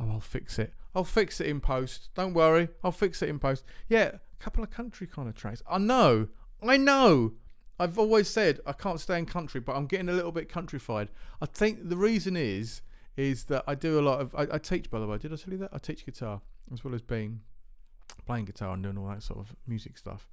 Oh, 0.00 0.10
I'll 0.12 0.20
fix 0.20 0.58
it. 0.58 0.72
I'll 0.94 1.04
fix 1.04 1.40
it 1.40 1.46
in 1.46 1.60
post. 1.60 2.10
Don't 2.14 2.34
worry. 2.34 2.68
I'll 2.82 2.92
fix 2.92 3.22
it 3.22 3.28
in 3.28 3.38
post. 3.38 3.64
Yeah, 3.88 4.12
a 4.14 4.42
couple 4.42 4.64
of 4.64 4.70
country 4.70 5.06
kind 5.06 5.28
of 5.28 5.36
tracks. 5.36 5.62
I 5.70 5.78
know. 5.78 6.28
I 6.62 6.76
know. 6.76 7.34
I've 7.78 7.98
always 7.98 8.28
said 8.28 8.60
I 8.66 8.72
can't 8.72 9.00
stay 9.00 9.18
in 9.18 9.26
country, 9.26 9.60
but 9.60 9.74
I'm 9.74 9.86
getting 9.86 10.08
a 10.08 10.12
little 10.12 10.32
bit 10.32 10.48
countrified. 10.48 11.08
I 11.40 11.46
think 11.46 11.88
the 11.88 11.96
reason 11.96 12.36
is 12.36 12.82
is 13.16 13.44
that 13.44 13.64
I 13.66 13.74
do 13.74 13.98
a 13.98 14.02
lot 14.02 14.20
of. 14.20 14.34
I, 14.34 14.46
I 14.52 14.58
teach, 14.58 14.90
by 14.90 15.00
the 15.00 15.06
way. 15.06 15.18
Did 15.18 15.32
I 15.32 15.36
tell 15.36 15.52
you 15.52 15.58
that? 15.58 15.70
I 15.72 15.78
teach 15.78 16.04
guitar 16.04 16.40
as 16.72 16.84
well 16.84 16.94
as 16.94 17.02
being 17.02 17.40
playing 18.26 18.46
guitar 18.46 18.74
and 18.74 18.82
doing 18.82 18.98
all 18.98 19.08
that 19.08 19.22
sort 19.22 19.40
of 19.40 19.54
music 19.66 19.98
stuff. 19.98 20.28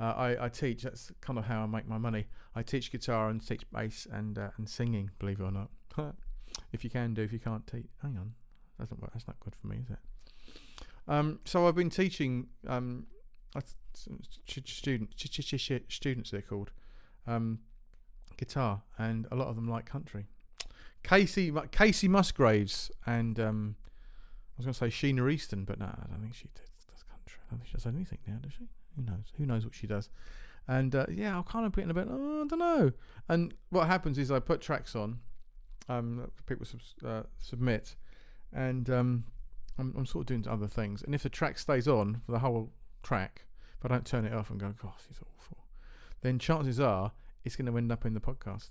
Uh, 0.00 0.14
I, 0.16 0.44
I 0.44 0.48
teach. 0.48 0.82
That's 0.82 1.10
kind 1.20 1.38
of 1.38 1.46
how 1.46 1.62
I 1.62 1.66
make 1.66 1.88
my 1.88 1.98
money. 1.98 2.26
I 2.54 2.62
teach 2.62 2.92
guitar 2.92 3.28
and 3.30 3.44
teach 3.46 3.62
bass 3.72 4.06
and 4.10 4.38
uh, 4.38 4.50
and 4.56 4.68
singing. 4.68 5.10
Believe 5.18 5.40
it 5.40 5.44
or 5.44 5.52
not, 5.52 5.70
if 6.72 6.84
you 6.84 6.90
can 6.90 7.14
do, 7.14 7.22
if 7.22 7.32
you 7.32 7.40
can't 7.40 7.66
teach, 7.66 7.86
hang 8.02 8.16
on, 8.16 8.34
doesn't 8.78 9.00
work. 9.00 9.12
That's 9.12 9.26
not 9.26 9.40
good 9.40 9.54
for 9.54 9.66
me, 9.66 9.78
is 9.82 9.90
it? 9.90 9.98
Um, 11.06 11.40
so 11.44 11.66
I've 11.66 11.74
been 11.74 11.90
teaching 11.90 12.48
um, 12.66 13.06
I 13.54 13.60
students. 15.88 16.30
They're 16.30 16.42
called 16.42 16.70
um, 17.26 17.60
guitar, 18.36 18.82
and 18.98 19.26
a 19.30 19.36
lot 19.36 19.48
of 19.48 19.56
them 19.56 19.68
like 19.68 19.86
country. 19.86 20.26
Kacey 21.04 21.52
Kacey 21.70 22.08
Musgraves 22.08 22.90
and 23.06 23.38
um, 23.38 23.76
I 23.80 24.54
was 24.58 24.66
going 24.66 24.90
to 24.90 24.96
say 24.96 25.12
Sheena 25.12 25.32
Easton, 25.32 25.64
but 25.64 25.78
no, 25.78 25.86
I 25.86 26.06
don't 26.10 26.20
think 26.20 26.34
she 26.34 26.48
does, 26.54 27.04
country. 27.08 27.38
I 27.46 27.50
don't 27.50 27.60
think 27.60 27.68
she 27.68 27.74
does 27.74 27.86
anything 27.86 28.18
now, 28.26 28.38
does 28.42 28.52
she? 28.52 28.66
Who 28.96 29.02
knows? 29.02 29.32
Who 29.38 29.46
knows 29.46 29.64
what 29.64 29.74
she 29.74 29.86
does? 29.86 30.10
And 30.66 30.94
uh, 30.94 31.06
yeah, 31.10 31.36
I'm 31.36 31.44
kind 31.44 31.64
of 31.64 31.72
put 31.72 31.84
in 31.84 31.90
a 31.90 31.94
bit. 31.94 32.08
Oh, 32.10 32.42
I 32.42 32.46
don't 32.46 32.58
know. 32.58 32.92
And 33.28 33.54
what 33.70 33.86
happens 33.86 34.18
is 34.18 34.30
I 34.30 34.40
put 34.40 34.60
tracks 34.60 34.94
on. 34.94 35.20
Um, 35.88 36.30
people 36.44 36.66
subs- 36.66 36.94
uh, 37.06 37.22
submit, 37.38 37.96
and 38.52 38.88
um, 38.90 39.24
I'm, 39.78 39.94
I'm 39.96 40.06
sort 40.06 40.22
of 40.22 40.26
doing 40.26 40.46
other 40.48 40.66
things. 40.66 41.02
And 41.02 41.14
if 41.14 41.22
the 41.22 41.28
track 41.28 41.58
stays 41.58 41.88
on 41.88 42.20
for 42.24 42.32
the 42.32 42.40
whole 42.40 42.70
track, 43.02 43.44
if 43.78 43.84
I 43.84 43.88
don't 43.88 44.06
turn 44.06 44.24
it 44.24 44.32
off 44.32 44.50
and 44.50 44.58
go, 44.58 44.74
"Gosh, 44.80 45.02
it's 45.10 45.20
awful," 45.20 45.58
then 46.22 46.38
chances 46.38 46.80
are 46.80 47.12
it's 47.44 47.56
going 47.56 47.70
to 47.70 47.76
end 47.76 47.92
up 47.92 48.04
in 48.04 48.14
the 48.14 48.20
podcast. 48.20 48.70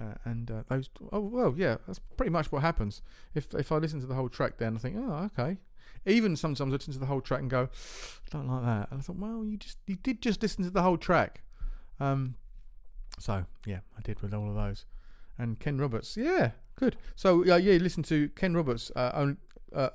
Uh, 0.00 0.14
and 0.24 0.50
uh, 0.50 0.62
those, 0.68 0.88
oh 1.12 1.20
well, 1.20 1.54
yeah, 1.56 1.76
that's 1.86 2.00
pretty 2.16 2.30
much 2.30 2.50
what 2.50 2.62
happens. 2.62 3.02
If 3.34 3.54
if 3.54 3.70
I 3.70 3.76
listen 3.76 4.00
to 4.00 4.06
the 4.06 4.14
whole 4.14 4.28
track, 4.28 4.58
then 4.58 4.76
I 4.76 4.78
think, 4.78 4.96
oh, 4.98 5.30
okay. 5.36 5.58
Even 6.06 6.34
sometimes 6.36 6.70
I 6.70 6.72
listen 6.72 6.94
to 6.94 6.98
the 6.98 7.06
whole 7.06 7.20
track 7.20 7.40
and 7.40 7.50
go, 7.50 7.68
I 7.68 8.28
don't 8.30 8.48
like 8.48 8.64
that. 8.64 8.90
And 8.90 9.00
I 9.00 9.02
thought, 9.02 9.16
well, 9.16 9.44
you 9.44 9.58
just 9.58 9.78
you 9.86 9.96
did 9.96 10.22
just 10.22 10.40
listen 10.40 10.64
to 10.64 10.70
the 10.70 10.82
whole 10.82 10.96
track. 10.96 11.42
Um, 11.98 12.36
so 13.18 13.44
yeah, 13.66 13.80
I 13.98 14.00
did 14.00 14.20
with 14.22 14.32
all 14.32 14.48
of 14.48 14.54
those. 14.54 14.86
And 15.38 15.58
Ken 15.58 15.78
Roberts, 15.78 16.16
yeah, 16.16 16.52
good. 16.80 16.96
So 17.14 17.42
uh, 17.48 17.56
yeah, 17.56 17.74
listen 17.74 18.02
to 18.04 18.28
Ken 18.30 18.54
Roberts, 18.54 18.90
uh, 18.96 19.34
uh, 19.74 19.90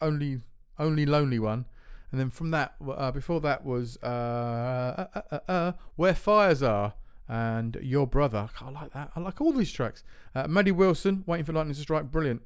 only 0.00 0.40
only 0.78 1.06
lonely 1.06 1.38
one, 1.38 1.64
and 2.12 2.20
then 2.20 2.30
from 2.30 2.50
that, 2.52 2.74
uh, 2.86 3.10
before 3.10 3.40
that 3.40 3.64
was 3.64 3.96
uh, 4.02 5.06
uh, 5.48 5.72
where 5.96 6.14
fires 6.14 6.62
are. 6.62 6.94
And 7.30 7.76
your 7.82 8.06
brother, 8.06 8.48
I 8.58 8.70
like 8.70 8.94
that. 8.94 9.10
I 9.14 9.20
like 9.20 9.38
all 9.42 9.52
these 9.52 9.70
tracks. 9.70 10.02
Maddie 10.48 10.72
Wilson, 10.72 11.24
waiting 11.26 11.44
for 11.44 11.52
lightning 11.52 11.74
to 11.74 11.80
strike, 11.80 12.10
brilliant. 12.10 12.40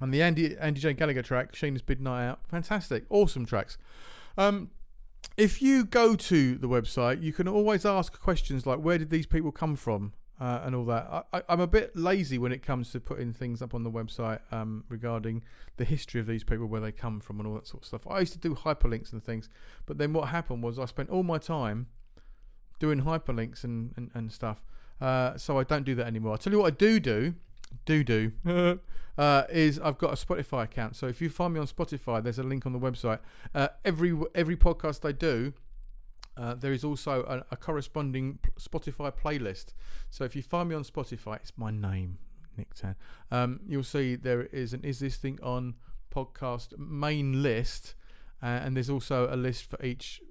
And 0.00 0.12
the 0.12 0.22
Andy 0.22 0.56
Andy 0.58 0.80
J 0.80 0.92
Gallagher 0.94 1.22
track, 1.22 1.52
Sheena's 1.52 1.82
Big 1.82 2.00
Night 2.00 2.26
Out, 2.26 2.40
fantastic, 2.48 3.04
awesome 3.10 3.46
tracks. 3.46 3.78
Um, 4.36 4.70
if 5.36 5.62
you 5.62 5.84
go 5.84 6.16
to 6.16 6.56
the 6.56 6.68
website, 6.68 7.22
you 7.22 7.32
can 7.32 7.46
always 7.46 7.84
ask 7.86 8.20
questions 8.20 8.66
like, 8.66 8.80
"Where 8.80 8.98
did 8.98 9.10
these 9.10 9.26
people 9.26 9.52
come 9.52 9.76
from?" 9.76 10.14
Uh, 10.40 10.60
and 10.64 10.72
all 10.76 10.84
that. 10.84 11.26
I, 11.32 11.42
I'm 11.48 11.58
a 11.58 11.66
bit 11.66 11.96
lazy 11.96 12.38
when 12.38 12.52
it 12.52 12.62
comes 12.62 12.92
to 12.92 13.00
putting 13.00 13.32
things 13.32 13.60
up 13.60 13.74
on 13.74 13.82
the 13.82 13.90
website 13.90 14.38
um, 14.52 14.84
regarding 14.88 15.42
the 15.78 15.84
history 15.84 16.20
of 16.20 16.28
these 16.28 16.44
people, 16.44 16.66
where 16.66 16.80
they 16.80 16.92
come 16.92 17.18
from, 17.18 17.40
and 17.40 17.48
all 17.48 17.54
that 17.54 17.66
sort 17.66 17.82
of 17.82 17.86
stuff. 17.88 18.06
I 18.08 18.20
used 18.20 18.34
to 18.34 18.38
do 18.38 18.54
hyperlinks 18.54 19.12
and 19.12 19.20
things, 19.22 19.48
but 19.84 19.98
then 19.98 20.12
what 20.12 20.28
happened 20.28 20.62
was 20.62 20.78
I 20.78 20.84
spent 20.84 21.10
all 21.10 21.24
my 21.24 21.38
time 21.38 21.88
doing 22.78 23.02
hyperlinks 23.02 23.64
and, 23.64 23.92
and, 23.96 24.10
and 24.14 24.32
stuff. 24.32 24.64
Uh, 25.00 25.36
so 25.36 25.58
I 25.58 25.64
don't 25.64 25.84
do 25.84 25.94
that 25.96 26.06
anymore. 26.06 26.32
I'll 26.32 26.38
tell 26.38 26.52
you 26.52 26.60
what 26.60 26.72
I 26.72 26.76
do 26.76 27.00
do, 27.00 27.34
do 27.84 28.04
do, 28.04 28.32
uh, 29.18 29.42
is 29.50 29.78
I've 29.78 29.98
got 29.98 30.12
a 30.12 30.26
Spotify 30.26 30.64
account. 30.64 30.96
So 30.96 31.06
if 31.06 31.20
you 31.20 31.28
find 31.28 31.54
me 31.54 31.60
on 31.60 31.66
Spotify, 31.66 32.22
there's 32.22 32.38
a 32.38 32.42
link 32.42 32.66
on 32.66 32.72
the 32.72 32.78
website. 32.78 33.20
Uh, 33.54 33.68
every 33.84 34.18
every 34.34 34.56
podcast 34.56 35.06
I 35.06 35.12
do, 35.12 35.52
uh, 36.38 36.54
there 36.54 36.72
is 36.72 36.84
also 36.84 37.22
a, 37.24 37.44
a 37.52 37.56
corresponding 37.56 38.38
Spotify 38.60 39.12
playlist. 39.12 39.74
So 40.10 40.24
if 40.24 40.36
you 40.36 40.42
find 40.42 40.68
me 40.68 40.74
on 40.74 40.84
Spotify, 40.84 41.36
it's 41.36 41.52
my 41.56 41.70
name, 41.70 42.18
Nick 42.56 42.74
Tan. 42.74 42.94
Um, 43.30 43.60
you'll 43.66 43.82
see 43.82 44.14
there 44.14 44.42
is 44.44 44.72
an 44.72 44.84
Is 44.84 45.00
This 45.00 45.16
Thing 45.16 45.38
On 45.42 45.74
podcast 46.14 46.78
main 46.78 47.42
list, 47.42 47.94
uh, 48.42 48.46
and 48.46 48.76
there's 48.76 48.90
also 48.90 49.28
a 49.32 49.36
list 49.36 49.68
for 49.68 49.84
each 49.84 50.22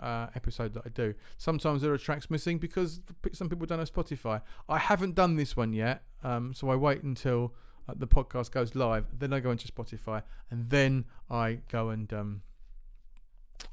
uh, 0.00 0.28
episode 0.36 0.72
that 0.74 0.84
I 0.86 0.90
do. 0.90 1.14
Sometimes 1.36 1.82
there 1.82 1.92
are 1.92 1.98
tracks 1.98 2.30
missing 2.30 2.58
because 2.58 3.00
some 3.32 3.48
people 3.48 3.66
don't 3.66 3.80
have 3.80 3.92
Spotify. 3.92 4.42
I 4.68 4.78
haven't 4.78 5.16
done 5.16 5.34
this 5.34 5.56
one 5.56 5.72
yet, 5.72 6.02
um, 6.22 6.54
so 6.54 6.70
I 6.70 6.76
wait 6.76 7.02
until 7.02 7.54
uh, 7.88 7.94
the 7.96 8.06
podcast 8.06 8.52
goes 8.52 8.76
live. 8.76 9.06
Then 9.18 9.32
I 9.32 9.40
go 9.40 9.50
into 9.50 9.66
Spotify, 9.66 10.22
and 10.50 10.70
then 10.70 11.06
I 11.28 11.58
go 11.68 11.90
and 11.90 12.12
um, 12.12 12.42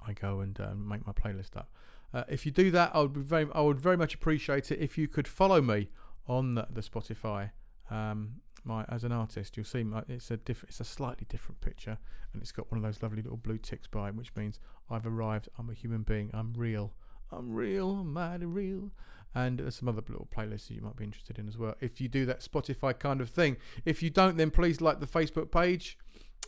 I 0.05 0.13
go 0.13 0.41
and 0.41 0.59
um, 0.59 0.87
make 0.87 1.05
my 1.05 1.13
playlist 1.13 1.55
up. 1.55 1.69
Uh, 2.13 2.23
if 2.27 2.45
you 2.45 2.51
do 2.51 2.69
that, 2.71 2.91
I 2.93 3.01
would 3.01 3.13
be 3.13 3.21
very, 3.21 3.47
I 3.53 3.61
would 3.61 3.79
very 3.79 3.97
much 3.97 4.13
appreciate 4.13 4.71
it 4.71 4.79
if 4.79 4.97
you 4.97 5.07
could 5.07 5.27
follow 5.27 5.61
me 5.61 5.89
on 6.27 6.55
the, 6.55 6.67
the 6.69 6.81
Spotify. 6.81 7.51
Um, 7.89 8.41
my 8.65 8.85
as 8.87 9.03
an 9.03 9.11
artist, 9.11 9.57
you'll 9.57 9.65
see 9.65 9.83
my, 9.83 10.03
it's 10.07 10.31
a 10.31 10.37
diff- 10.37 10.63
it's 10.63 10.79
a 10.79 10.85
slightly 10.85 11.25
different 11.27 11.59
picture, 11.61 11.97
and 12.31 12.41
it's 12.41 12.51
got 12.51 12.71
one 12.71 12.77
of 12.77 12.83
those 12.83 13.01
lovely 13.01 13.21
little 13.21 13.37
blue 13.37 13.57
ticks 13.57 13.87
by 13.87 14.09
it, 14.09 14.15
which 14.15 14.33
means 14.35 14.59
I've 14.89 15.05
arrived. 15.05 15.49
I'm 15.57 15.69
a 15.69 15.73
human 15.73 16.03
being. 16.03 16.29
I'm 16.33 16.53
real. 16.53 16.93
I'm 17.31 17.51
real. 17.51 17.91
I'm 17.91 18.13
mighty 18.13 18.45
real. 18.45 18.91
And 19.35 19.59
there's 19.59 19.75
some 19.77 19.89
other 19.89 20.03
little 20.07 20.27
playlists 20.35 20.69
you 20.69 20.81
might 20.81 20.95
be 20.95 21.03
interested 21.03 21.39
in 21.39 21.47
as 21.47 21.57
well. 21.57 21.73
If 21.81 21.99
you 21.99 22.07
do 22.07 22.25
that 22.27 22.41
Spotify 22.41 22.97
kind 22.97 23.19
of 23.19 23.29
thing. 23.31 23.57
If 23.83 24.03
you 24.03 24.11
don't, 24.11 24.37
then 24.37 24.51
please 24.51 24.79
like 24.79 24.99
the 24.99 25.07
Facebook 25.07 25.51
page. 25.51 25.97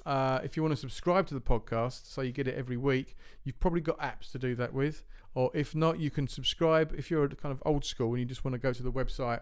Uh, 0.06 0.40
if 0.44 0.56
you 0.56 0.64
want 0.64 0.74
to 0.74 0.80
subscribe 0.80 1.28
to 1.28 1.34
the 1.34 1.42
podcast, 1.42 2.06
so 2.06 2.22
you 2.22 2.32
get 2.32 2.48
it 2.48 2.56
every 2.56 2.78
week, 2.78 3.16
you've 3.44 3.60
probably 3.60 3.82
got 3.82 4.00
apps 4.00 4.32
to 4.32 4.40
do 4.40 4.56
that 4.56 4.74
with. 4.74 5.04
Or 5.34 5.52
if 5.54 5.76
not, 5.76 6.00
you 6.00 6.10
can 6.10 6.28
subscribe 6.28 6.94
if 6.98 7.12
you're 7.12 7.28
kind 7.28 7.52
of 7.52 7.62
old 7.66 7.84
school 7.84 8.12
and 8.12 8.20
you 8.20 8.26
just 8.26 8.46
want 8.46 8.54
to 8.54 8.60
go 8.60 8.72
to 8.72 8.84
the 8.84 8.92
website, 8.92 9.42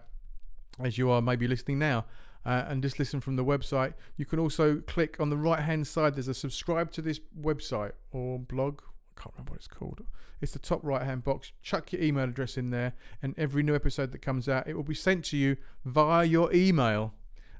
as 0.80 0.98
you 0.98 1.10
are 1.10 1.22
maybe 1.22 1.46
listening 1.46 1.78
now, 1.78 2.06
uh, 2.44 2.64
and 2.66 2.82
just 2.82 2.98
listen 2.98 3.20
from 3.20 3.36
the 3.36 3.44
website. 3.44 3.94
You 4.16 4.24
can 4.24 4.38
also 4.38 4.80
click 4.86 5.20
on 5.20 5.30
the 5.30 5.36
right 5.36 5.60
hand 5.60 5.86
side. 5.86 6.16
There's 6.16 6.28
a 6.28 6.34
subscribe 6.34 6.90
to 6.92 7.02
this 7.02 7.20
website 7.40 7.92
or 8.10 8.38
blog. 8.38 8.80
I 9.16 9.20
can't 9.20 9.34
remember 9.34 9.52
what 9.52 9.58
it's 9.58 9.68
called. 9.68 10.02
It's 10.40 10.52
the 10.52 10.58
top 10.58 10.80
right 10.82 11.02
hand 11.02 11.24
box. 11.24 11.52
Chuck 11.62 11.92
your 11.92 12.02
email 12.02 12.24
address 12.24 12.56
in 12.56 12.70
there, 12.70 12.94
and 13.22 13.34
every 13.38 13.62
new 13.62 13.74
episode 13.74 14.12
that 14.12 14.20
comes 14.20 14.48
out, 14.48 14.66
it 14.66 14.74
will 14.74 14.82
be 14.82 14.94
sent 14.94 15.24
to 15.26 15.36
you 15.36 15.56
via 15.84 16.24
your 16.24 16.52
email, 16.52 17.14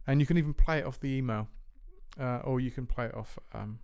and 0.07 0.21
you 0.21 0.27
can 0.27 0.37
even 0.37 0.55
play 0.55 0.79
it 0.79 0.85
off 0.85 0.99
the 0.99 1.09
email, 1.17 1.49
uh, 2.19 2.41
or 2.45 2.61
you 2.61 2.71
can 2.71 2.87
play 2.87 3.07
it 3.07 3.15
off. 3.15 3.39
Um, 3.53 3.79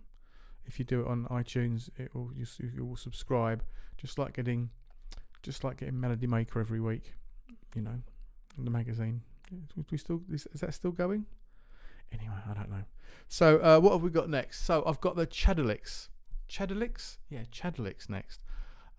if 0.65 0.79
you 0.79 0.85
do 0.85 1.01
it 1.01 1.07
on 1.07 1.25
iTunes, 1.25 1.89
it 1.97 2.13
will 2.13 2.31
you, 2.35 2.45
you 2.75 2.85
will 2.85 2.95
subscribe, 2.95 3.63
just 3.97 4.17
like 4.17 4.33
getting, 4.33 4.69
just 5.43 5.63
like 5.63 5.77
getting 5.77 5.99
Melody 5.99 6.27
Maker 6.27 6.59
every 6.59 6.79
week. 6.79 7.13
You 7.75 7.81
know, 7.81 8.01
the 8.57 8.71
magazine. 8.71 9.21
We- 9.89 9.97
still 9.97 10.21
is, 10.31 10.47
is 10.53 10.61
that 10.61 10.73
still 10.73 10.91
going? 10.91 11.25
Anyway, 12.13 12.35
I 12.49 12.53
don't 12.53 12.69
know. 12.69 12.83
So 13.27 13.57
uh, 13.59 13.79
what 13.79 13.93
have 13.93 14.01
we 14.01 14.09
got 14.09 14.29
next? 14.29 14.65
So 14.65 14.83
I've 14.85 15.01
got 15.01 15.15
the 15.15 15.27
Chadalix. 15.27 16.09
Chadalix? 16.49 17.17
Yeah, 17.29 17.43
Chadalix 17.51 18.09
next. 18.09 18.41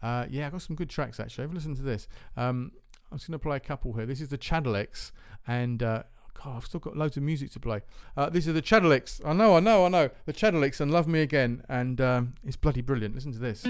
Uh, 0.02 0.26
yeah, 0.28 0.46
I've 0.46 0.52
got 0.52 0.62
some 0.62 0.76
good 0.76 0.90
tracks 0.90 1.20
actually. 1.20 1.42
Have 1.42 1.52
a 1.52 1.54
listen 1.54 1.76
to 1.76 1.82
this. 1.82 2.08
Um, 2.36 2.72
I'm 3.10 3.18
just 3.18 3.28
going 3.28 3.38
to 3.38 3.42
play 3.42 3.56
a 3.56 3.60
couple 3.60 3.92
here. 3.92 4.06
This 4.06 4.22
is 4.22 4.30
the 4.30 4.38
Chadalix, 4.38 5.12
and 5.46 5.82
uh, 5.82 6.04
God, 6.44 6.56
I've 6.56 6.64
still 6.64 6.80
got 6.80 6.96
loads 6.96 7.16
of 7.16 7.22
music 7.22 7.52
to 7.52 7.60
play. 7.60 7.82
Uh, 8.16 8.28
this 8.28 8.48
is 8.48 8.54
the 8.54 8.62
Chadalix. 8.62 9.20
I 9.24 9.32
know, 9.32 9.56
I 9.56 9.60
know, 9.60 9.86
I 9.86 9.88
know. 9.88 10.10
The 10.26 10.32
Chadalix 10.32 10.80
and 10.80 10.90
Love 10.90 11.06
Me 11.06 11.20
Again, 11.20 11.62
and 11.68 12.00
um, 12.00 12.34
it's 12.44 12.56
bloody 12.56 12.80
brilliant. 12.80 13.14
Listen 13.14 13.32
to 13.32 13.38
this. 13.38 13.64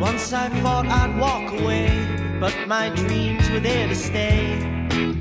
Once 0.00 0.32
I 0.32 0.48
thought 0.60 0.86
I'd 0.86 1.18
walk 1.18 1.52
away, 1.60 1.90
but 2.40 2.54
my 2.66 2.88
dreams 2.90 3.50
were 3.50 3.60
there 3.60 3.88
to 3.88 3.94
stay. 3.94 4.56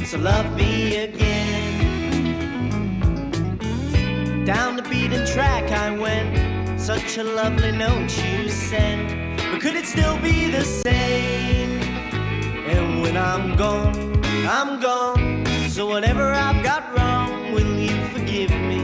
So 0.05 0.17
love 0.17 0.55
me 0.55 0.97
again. 0.97 2.05
Down 4.45 4.77
the 4.77 4.84
beaten 4.84 5.25
track 5.25 5.71
I 5.71 5.97
went, 5.97 6.79
such 6.79 7.17
a 7.17 7.23
lovely 7.23 7.71
note 7.71 8.15
you 8.23 8.47
sent. 8.47 9.24
But 9.51 9.62
could 9.62 9.75
it 9.75 9.86
still 9.86 10.17
be 10.19 10.49
the 10.49 10.63
same? 10.63 11.81
And 12.73 13.01
when 13.01 13.15
I'm 13.17 13.55
gone, 13.55 14.23
I'm 14.47 14.79
gone. 14.79 15.45
So 15.69 15.88
whatever 15.88 16.31
I've 16.34 16.63
got 16.63 16.84
wrong, 16.97 17.53
will 17.53 17.75
you 17.75 17.95
forgive 18.13 18.51
me? 18.51 18.81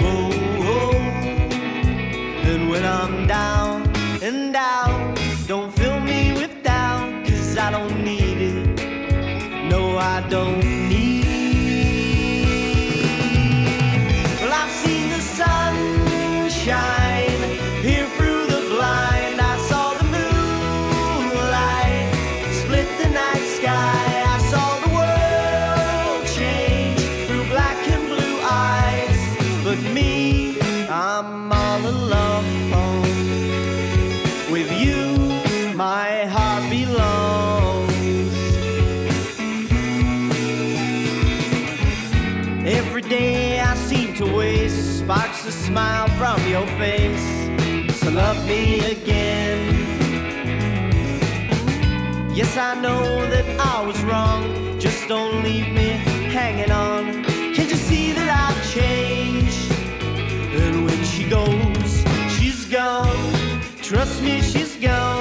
Whoa, 0.00 0.30
whoa. 0.62 0.92
And 2.50 2.70
when 2.70 2.84
I'm 2.84 3.26
down 3.26 3.88
and 4.22 4.54
out, 4.56 5.18
don't 5.46 5.72
fill 5.72 6.00
me 6.00 6.32
with 6.32 6.62
doubt, 6.62 7.26
cause 7.26 7.56
I 7.58 7.70
don't 7.70 8.02
need 8.02 8.38
it. 8.50 9.68
No, 9.70 9.98
I 9.98 10.20
don't 10.28 10.75
smile 45.76 46.08
from 46.20 46.40
your 46.48 46.66
face. 46.78 47.28
So 47.98 48.10
love 48.10 48.38
me 48.46 48.80
again. 48.96 49.58
Yes, 52.34 52.56
I 52.56 52.80
know 52.80 53.04
that 53.32 53.46
I 53.60 53.84
was 53.86 53.98
wrong. 54.04 54.42
Just 54.78 55.06
don't 55.06 55.42
leave 55.44 55.70
me 55.80 55.88
hanging 56.38 56.70
on. 56.70 57.24
Can't 57.54 57.70
you 57.74 57.80
see 57.90 58.12
that 58.12 58.28
I've 58.44 58.60
changed? 58.76 59.70
And 60.62 60.86
when 60.86 61.00
she 61.12 61.28
goes, 61.28 61.92
she's 62.34 62.64
gone. 62.78 63.60
Trust 63.82 64.22
me, 64.22 64.40
she's 64.40 64.76
gone. 64.76 65.15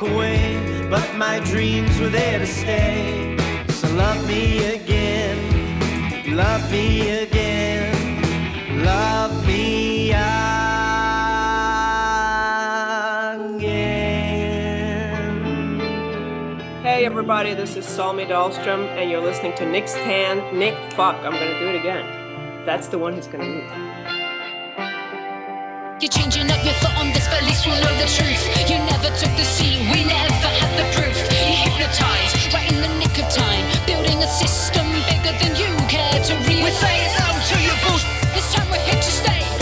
walk 0.00 0.10
away, 0.10 0.86
but 0.88 1.14
my 1.16 1.40
dreams 1.40 1.98
were 2.00 2.08
there 2.08 2.38
to 2.38 2.46
stay. 2.46 3.36
So 3.68 3.88
love 3.94 4.26
me 4.26 4.64
again, 4.74 6.36
love 6.36 6.70
me 6.70 7.22
again, 7.22 8.84
love 8.84 9.46
me 9.46 10.10
again. 10.10 10.20
Hey 16.82 17.04
everybody, 17.04 17.54
this 17.54 17.76
is 17.76 17.84
Salmi 17.86 18.24
Dahlstrom, 18.24 18.86
and 18.96 19.10
you're 19.10 19.22
listening 19.22 19.54
to 19.56 19.66
Nick's 19.66 19.94
Tan, 19.94 20.58
Nick 20.58 20.74
Fuck. 20.92 21.16
I'm 21.16 21.32
gonna 21.32 21.58
do 21.58 21.68
it 21.68 21.76
again. 21.76 22.64
That's 22.64 22.88
the 22.88 22.98
one 22.98 23.14
who's 23.14 23.26
gonna 23.26 23.44
do 23.44 23.58
it. 23.58 23.99
You're 26.00 26.08
changing 26.08 26.50
up 26.50 26.64
your 26.64 26.72
foot 26.80 26.96
on 26.96 27.12
this, 27.12 27.28
but 27.28 27.42
at 27.42 27.44
least 27.44 27.66
we 27.66 27.72
know 27.72 27.92
the 28.00 28.08
truth. 28.08 28.40
You 28.70 28.78
never 28.88 29.14
took 29.20 29.36
the 29.36 29.44
seat, 29.44 29.80
we 29.92 30.02
never 30.02 30.32
had 30.32 30.72
the 30.80 30.88
proof. 30.96 31.14
You 31.28 31.52
hypnotized, 31.60 32.54
right 32.54 32.72
in 32.72 32.80
the 32.80 32.88
nick 32.96 33.18
of 33.22 33.28
time, 33.28 33.68
building 33.84 34.16
a 34.22 34.26
system 34.26 34.86
bigger 35.04 35.36
than 35.36 35.52
you 35.60 35.68
care 35.88 36.24
to 36.24 36.34
realize. 36.48 36.64
We 36.64 36.70
say 36.70 37.04
no 37.20 37.28
to 37.48 37.60
your 37.60 37.76
bullshit. 37.84 38.32
This 38.32 38.50
time 38.54 38.70
we're 38.70 38.80
here 38.80 38.94
to 38.96 39.10
stay. 39.12 39.59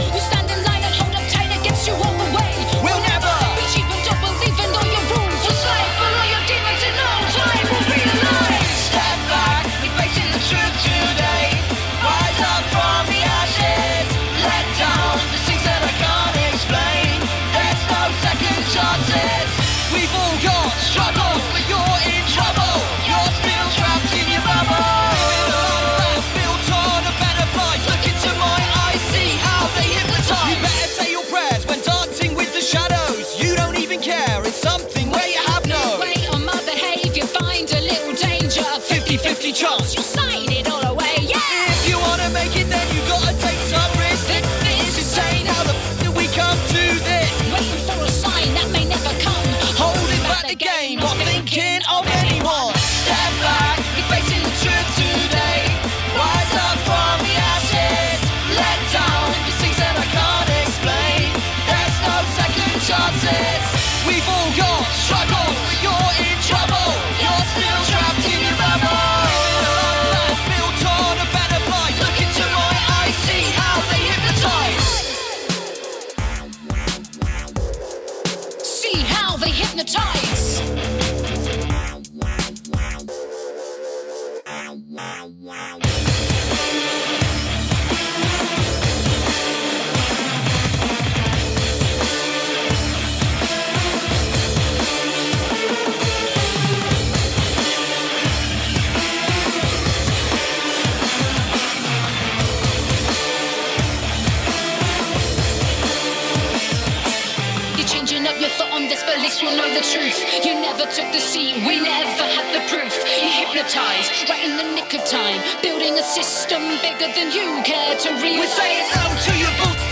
truth. 109.93 110.45
You 110.45 110.55
never 110.61 110.85
took 110.85 111.11
the 111.13 111.21
seat, 111.21 111.65
we 111.67 111.81
never 111.81 112.25
had 112.37 112.47
the 112.53 112.61
proof. 112.69 112.93
You 113.23 113.29
hypnotized 113.41 114.29
right 114.29 114.45
in 114.45 114.57
the 114.57 114.75
nick 114.75 114.93
of 114.93 115.05
time, 115.07 115.41
building 115.63 115.95
a 115.99 116.03
system 116.03 116.63
bigger 116.83 117.09
than 117.17 117.33
you 117.33 117.63
care 117.65 117.97
to 117.97 118.09
read. 118.21 118.39
We 118.39 118.47
say 118.47 118.81
it's 118.81 118.97
out 118.97 119.17
to 119.27 119.39
your 119.39 119.53
boots. 119.65 119.88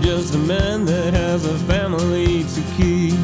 Just 0.00 0.34
a 0.34 0.38
man 0.38 0.84
that 0.86 1.12
has 1.12 1.44
a 1.44 1.56
family 1.66 2.44
to 2.44 2.60
keep. 2.76 3.18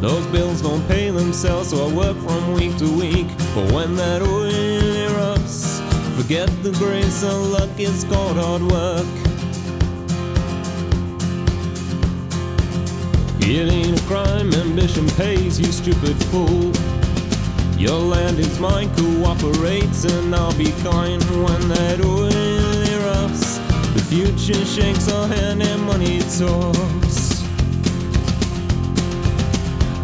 Those 0.00 0.26
bills 0.26 0.60
don't 0.60 0.86
pay 0.88 1.10
themselves, 1.10 1.70
so 1.70 1.86
I 1.86 1.92
work 1.92 2.16
from 2.18 2.54
week 2.54 2.76
to 2.78 2.98
week. 2.98 3.26
But 3.54 3.72
when 3.72 3.96
that 3.96 4.22
oil 4.22 4.50
erupts, 4.50 5.80
forget 6.16 6.48
the 6.62 6.72
grace 6.72 7.22
of 7.22 7.50
luck, 7.50 7.70
it's 7.78 8.04
called 8.04 8.36
hard 8.36 8.62
work. 8.62 9.06
It 13.40 13.72
ain't 13.72 14.00
a 14.00 14.04
crime, 14.06 14.52
ambition 14.54 15.08
pays, 15.10 15.58
you 15.58 15.66
stupid 15.66 16.16
fool. 16.26 16.72
Your 17.78 17.98
land 17.98 18.38
is 18.38 18.58
mine, 18.58 18.94
cooperates, 18.96 20.04
and 20.04 20.34
I'll 20.34 20.56
be 20.56 20.72
kind 20.82 21.22
when 21.42 21.68
that 21.68 22.00
oil 22.04 22.55
future 24.08 24.64
shakes 24.64 25.10
our 25.10 25.26
hand 25.26 25.60
and 25.62 25.82
money 25.82 26.20
talks. 26.38 27.42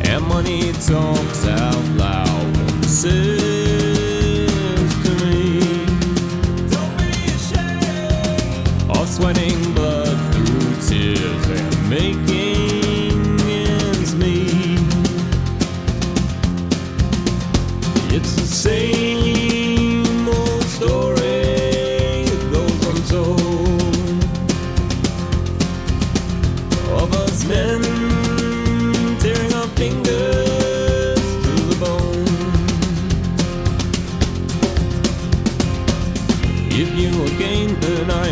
And 0.04 0.24
money 0.26 0.72
talks 0.72 1.46
out 1.46 1.84
loud 1.96 2.56
and 2.56 2.84
says 2.84 3.30
to 5.04 5.10
me, 5.24 5.60
Don't 6.68 6.96
be 6.98 7.12
ashamed 7.36 8.90
of 8.90 9.08
sweating 9.08 9.72
blood 9.74 10.18
through 10.34 10.88
tears 10.88 11.46
and 11.46 11.90
making 11.90 13.40
ends 13.48 14.16
meet. 14.16 14.80
It's 18.12 18.34
the 18.34 18.46
same 18.46 19.21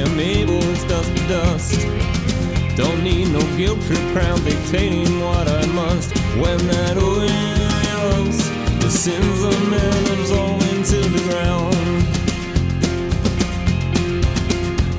then 0.00 0.08
I 0.08 0.12
am 0.12 0.20
able 0.20 0.62
as 0.64 0.84
dust 0.84 1.16
to 1.16 1.22
dust. 1.28 1.86
Don't 2.76 3.02
need 3.02 3.28
no 3.28 3.40
guilt 3.56 3.80
trip 3.82 4.00
crown 4.12 4.42
dictating 4.44 5.20
what 5.20 5.48
I 5.48 5.66
must. 5.66 6.16
When 6.36 6.58
that 6.68 6.96
oil 6.96 7.28
erupts, 7.28 8.48
the 8.80 8.90
sins 8.90 9.42
of 9.42 9.70
men 9.70 10.06
absolve 10.18 10.62
into 10.74 11.00
the 11.08 11.20
ground. 11.28 11.76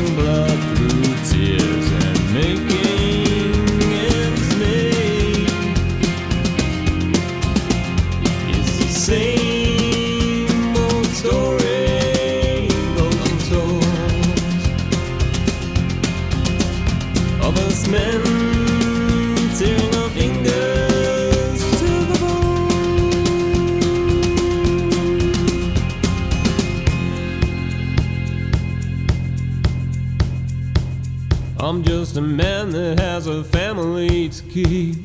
keep. 34.52 34.96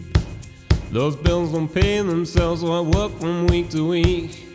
Those 0.92 1.16
bills 1.16 1.52
don't 1.52 1.74
pay 1.74 2.02
themselves, 2.02 2.62
so 2.62 2.72
I 2.72 2.82
work 2.82 3.18
from 3.20 3.48
week 3.48 3.70
to 3.70 3.88
week. 3.88 4.46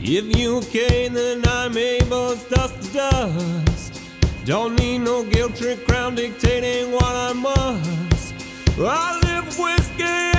If 0.00 0.36
you 0.36 0.58
okay, 0.58 1.08
then 1.08 1.42
I'm 1.46 1.76
able 1.76 2.30
as 2.30 2.44
dust 2.44 2.82
to 2.82 2.92
dust. 2.92 4.02
Don't 4.44 4.74
need 4.76 4.98
no 4.98 5.22
guilt 5.24 5.54
trip 5.54 5.86
crown 5.86 6.14
dictating 6.14 6.92
what 6.92 7.04
I 7.04 7.32
must. 7.32 8.34
I 8.78 9.20
live 9.22 9.58
whiskey 9.58 10.29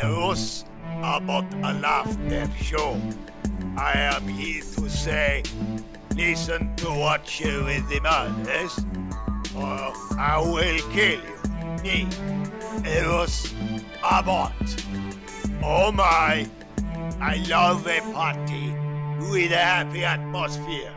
the 0.00 0.06
joke, 0.06 0.24
this 0.24 0.64
one. 0.64 0.64
Eros 0.64 0.64
Abbott 1.02 1.54
a 1.62 1.80
Laughter 1.80 2.50
Show. 2.62 3.00
I 3.76 3.92
am 3.94 4.28
here 4.28 4.62
to 4.62 4.88
say, 4.90 5.42
listen 6.16 6.74
to 6.76 6.86
what 6.86 7.40
you 7.40 7.64
with 7.64 7.88
the 7.88 8.00
madness, 8.00 8.78
or 9.56 9.92
I 10.18 10.40
will 10.40 10.78
kill 10.90 11.20
you. 11.20 11.82
Me, 11.82 12.08
Eros 12.84 13.54
Abbott. 14.02 14.84
Oh 15.62 15.92
my, 15.92 16.48
I 17.20 17.44
love 17.48 17.86
a 17.86 18.00
party 18.12 18.72
with 19.30 19.52
a 19.52 19.56
happy 19.56 20.04
atmosphere. 20.04 20.92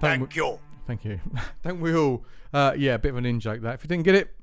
Thank 0.00 0.36
you. 0.36 0.58
Thank 0.86 1.04
you. 1.04 1.20
Don't 1.62 1.80
we 1.80 1.94
all? 1.94 2.24
Uh, 2.52 2.72
yeah, 2.76 2.94
a 2.94 2.98
bit 2.98 3.10
of 3.10 3.16
an 3.16 3.26
in 3.26 3.38
joke 3.38 3.60
that. 3.62 3.74
If 3.74 3.84
you 3.84 3.88
didn't 3.88 4.04
get 4.04 4.14
it, 4.14 4.34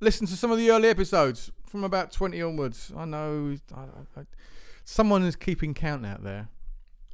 listen 0.00 0.26
to 0.28 0.34
some 0.34 0.50
of 0.50 0.58
the 0.58 0.70
early 0.70 0.88
episodes 0.88 1.50
from 1.70 1.84
about 1.84 2.10
20 2.10 2.42
onwards. 2.42 2.92
I 2.96 3.04
know 3.04 3.56
I, 3.74 3.80
I, 4.20 4.22
someone 4.84 5.22
is 5.22 5.36
keeping 5.36 5.72
count 5.72 6.04
out 6.04 6.24
there, 6.24 6.48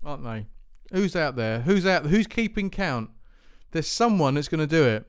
aren't 0.03 0.25
they? 0.25 0.47
Who's 0.93 1.15
out 1.15 1.37
there? 1.37 1.61
Who's 1.61 1.85
out? 1.85 2.07
Who's 2.07 2.27
keeping 2.27 2.71
count? 2.71 3.11
There's 3.73 3.87
someone 3.87 4.35
that's 4.35 4.49
going 4.49 4.61
to 4.61 4.67
do 4.67 4.85
it. 4.85 5.05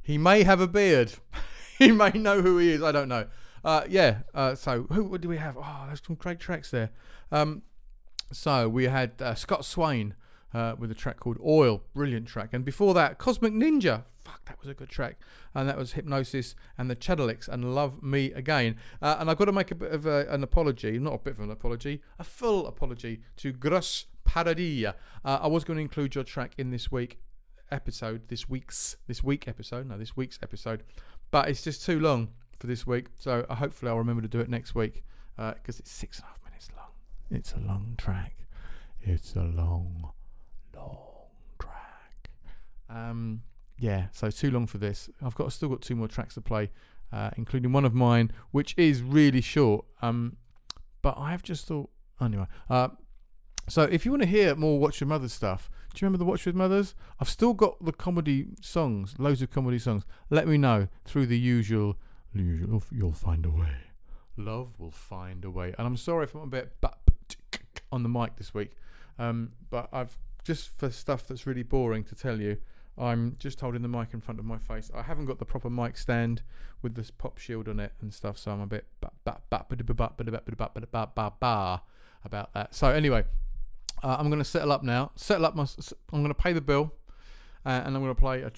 He 0.00 0.18
may 0.18 0.44
have 0.44 0.60
a 0.60 0.68
beard. 0.68 1.14
he 1.78 1.90
may 1.90 2.10
know 2.10 2.42
who 2.42 2.58
he 2.58 2.70
is. 2.70 2.82
I 2.82 2.92
don't 2.92 3.08
know. 3.08 3.26
Uh, 3.64 3.82
yeah. 3.88 4.18
Uh, 4.32 4.54
so 4.54 4.84
who 4.92 5.04
what 5.04 5.20
do 5.20 5.28
we 5.28 5.38
have? 5.38 5.56
Oh, 5.58 5.84
there's 5.88 6.02
some 6.06 6.14
great 6.14 6.38
tracks 6.38 6.70
there. 6.70 6.90
Um, 7.32 7.62
so 8.32 8.68
we 8.68 8.84
had 8.84 9.20
uh, 9.20 9.34
Scott 9.34 9.64
Swain 9.64 10.14
uh, 10.54 10.76
with 10.78 10.92
a 10.92 10.94
track 10.94 11.18
called 11.18 11.38
Oil, 11.44 11.82
brilliant 11.92 12.28
track, 12.28 12.50
and 12.52 12.64
before 12.64 12.94
that, 12.94 13.18
Cosmic 13.18 13.52
Ninja. 13.52 14.04
Fuck, 14.26 14.44
that 14.46 14.58
was 14.60 14.68
a 14.68 14.74
good 14.74 14.88
track, 14.88 15.20
and 15.54 15.68
that 15.68 15.78
was 15.78 15.92
Hypnosis 15.92 16.56
and 16.76 16.90
the 16.90 16.96
Chadalics 16.96 17.46
and 17.46 17.76
Love 17.76 18.02
Me 18.02 18.32
Again. 18.32 18.76
Uh, 19.00 19.18
and 19.20 19.30
I've 19.30 19.36
got 19.36 19.44
to 19.44 19.52
make 19.52 19.70
a 19.70 19.76
bit 19.76 19.92
of 19.92 20.04
a, 20.04 20.26
an 20.28 20.42
apology, 20.42 20.98
not 20.98 21.14
a 21.14 21.18
bit 21.18 21.34
of 21.34 21.40
an 21.40 21.52
apology, 21.52 22.02
a 22.18 22.24
full 22.24 22.66
apology 22.66 23.20
to 23.36 23.52
Gross 23.52 24.06
Paradilla. 24.26 24.94
Uh, 25.24 25.38
I 25.42 25.46
was 25.46 25.62
going 25.62 25.76
to 25.76 25.80
include 25.80 26.16
your 26.16 26.24
track 26.24 26.54
in 26.58 26.72
this 26.72 26.90
week 26.90 27.20
episode, 27.70 28.26
this 28.26 28.48
week's 28.48 28.96
this 29.06 29.22
week 29.22 29.46
episode, 29.46 29.86
no, 29.86 29.96
this 29.96 30.16
week's 30.16 30.40
episode, 30.42 30.82
but 31.30 31.48
it's 31.48 31.62
just 31.62 31.86
too 31.86 32.00
long 32.00 32.30
for 32.58 32.66
this 32.66 32.84
week. 32.84 33.06
So 33.20 33.46
uh, 33.48 33.54
hopefully 33.54 33.92
I'll 33.92 33.98
remember 33.98 34.22
to 34.22 34.28
do 34.28 34.40
it 34.40 34.48
next 34.48 34.74
week 34.74 35.04
because 35.36 35.78
it's 35.78 35.92
six 35.92 36.18
and 36.18 36.24
a 36.24 36.28
half 36.30 36.40
minutes 36.44 36.68
long. 36.76 36.90
It's 37.30 37.52
a 37.52 37.58
long 37.58 37.94
track. 37.96 38.34
It's 39.02 39.36
a 39.36 39.42
long, 39.44 40.10
long 40.74 40.96
track. 41.60 42.30
Um, 42.90 43.42
yeah, 43.78 44.06
so 44.12 44.30
too 44.30 44.50
long 44.50 44.66
for 44.66 44.78
this. 44.78 45.10
I've 45.22 45.34
got 45.34 45.52
still 45.52 45.68
got 45.68 45.82
two 45.82 45.96
more 45.96 46.08
tracks 46.08 46.34
to 46.34 46.40
play, 46.40 46.70
uh, 47.12 47.30
including 47.36 47.72
one 47.72 47.84
of 47.84 47.94
mine, 47.94 48.32
which 48.50 48.74
is 48.76 49.02
really 49.02 49.40
short. 49.40 49.84
Um, 50.02 50.36
but 51.02 51.14
I 51.18 51.30
have 51.30 51.42
just 51.42 51.66
thought 51.66 51.90
anyway. 52.20 52.46
Uh, 52.68 52.88
so 53.68 53.82
if 53.82 54.04
you 54.04 54.12
want 54.12 54.22
to 54.22 54.28
hear 54.28 54.54
more 54.54 54.78
Watch 54.78 55.00
Your 55.00 55.08
Mother 55.08 55.28
stuff, 55.28 55.70
do 55.92 56.04
you 56.04 56.06
remember 56.06 56.18
the 56.18 56.28
Watch 56.28 56.46
With 56.46 56.54
Mothers? 56.54 56.94
I've 57.20 57.28
still 57.28 57.52
got 57.52 57.84
the 57.84 57.92
comedy 57.92 58.46
songs, 58.60 59.14
loads 59.18 59.42
of 59.42 59.50
comedy 59.50 59.78
songs. 59.78 60.04
Let 60.30 60.46
me 60.46 60.56
know 60.56 60.88
through 61.04 61.26
the 61.26 61.38
usual, 61.38 61.96
usual 62.32 62.82
you'll 62.92 63.12
find 63.12 63.44
a 63.44 63.50
way. 63.50 63.74
Love 64.36 64.78
will 64.78 64.90
find 64.90 65.44
a 65.44 65.50
way. 65.50 65.74
And 65.78 65.86
I'm 65.86 65.96
sorry 65.96 66.24
if 66.24 66.34
I'm 66.34 66.42
a 66.42 66.46
bit 66.46 66.72
on 67.90 68.02
the 68.02 68.08
mic 68.08 68.36
this 68.36 68.54
week, 68.54 68.72
um, 69.18 69.52
but 69.70 69.88
I've 69.92 70.16
just 70.44 70.68
for 70.78 70.90
stuff 70.90 71.26
that's 71.26 71.46
really 71.46 71.62
boring 71.62 72.04
to 72.04 72.14
tell 72.14 72.40
you. 72.40 72.58
I'm 72.98 73.36
just 73.38 73.60
holding 73.60 73.82
the 73.82 73.88
mic 73.88 74.14
in 74.14 74.20
front 74.20 74.40
of 74.40 74.46
my 74.46 74.58
face. 74.58 74.90
I 74.94 75.02
haven't 75.02 75.26
got 75.26 75.38
the 75.38 75.44
proper 75.44 75.68
mic 75.68 75.96
stand 75.98 76.42
with 76.82 76.94
this 76.94 77.10
pop 77.10 77.38
shield 77.38 77.68
on 77.68 77.78
it 77.78 77.92
and 78.00 78.12
stuff, 78.12 78.38
so 78.38 78.50
I'm 78.50 78.60
a 78.60 78.66
bit 78.66 78.86
about 82.24 82.52
that. 82.54 82.74
So 82.74 82.88
anyway, 82.88 83.24
uh, 84.02 84.16
I'm 84.18 84.28
going 84.28 84.38
to 84.38 84.44
settle 84.44 84.72
up 84.72 84.82
now. 84.82 85.12
Settle 85.14 85.46
up 85.46 85.54
my. 85.54 85.66
I'm 86.12 86.22
going 86.22 86.28
to 86.28 86.34
pay 86.34 86.52
the 86.52 86.60
bill, 86.60 86.92
uh, 87.64 87.82
and 87.84 87.94
I'm 87.94 88.02
going 88.02 88.14
to 88.14 88.20
play 88.20 88.42
a, 88.42 88.52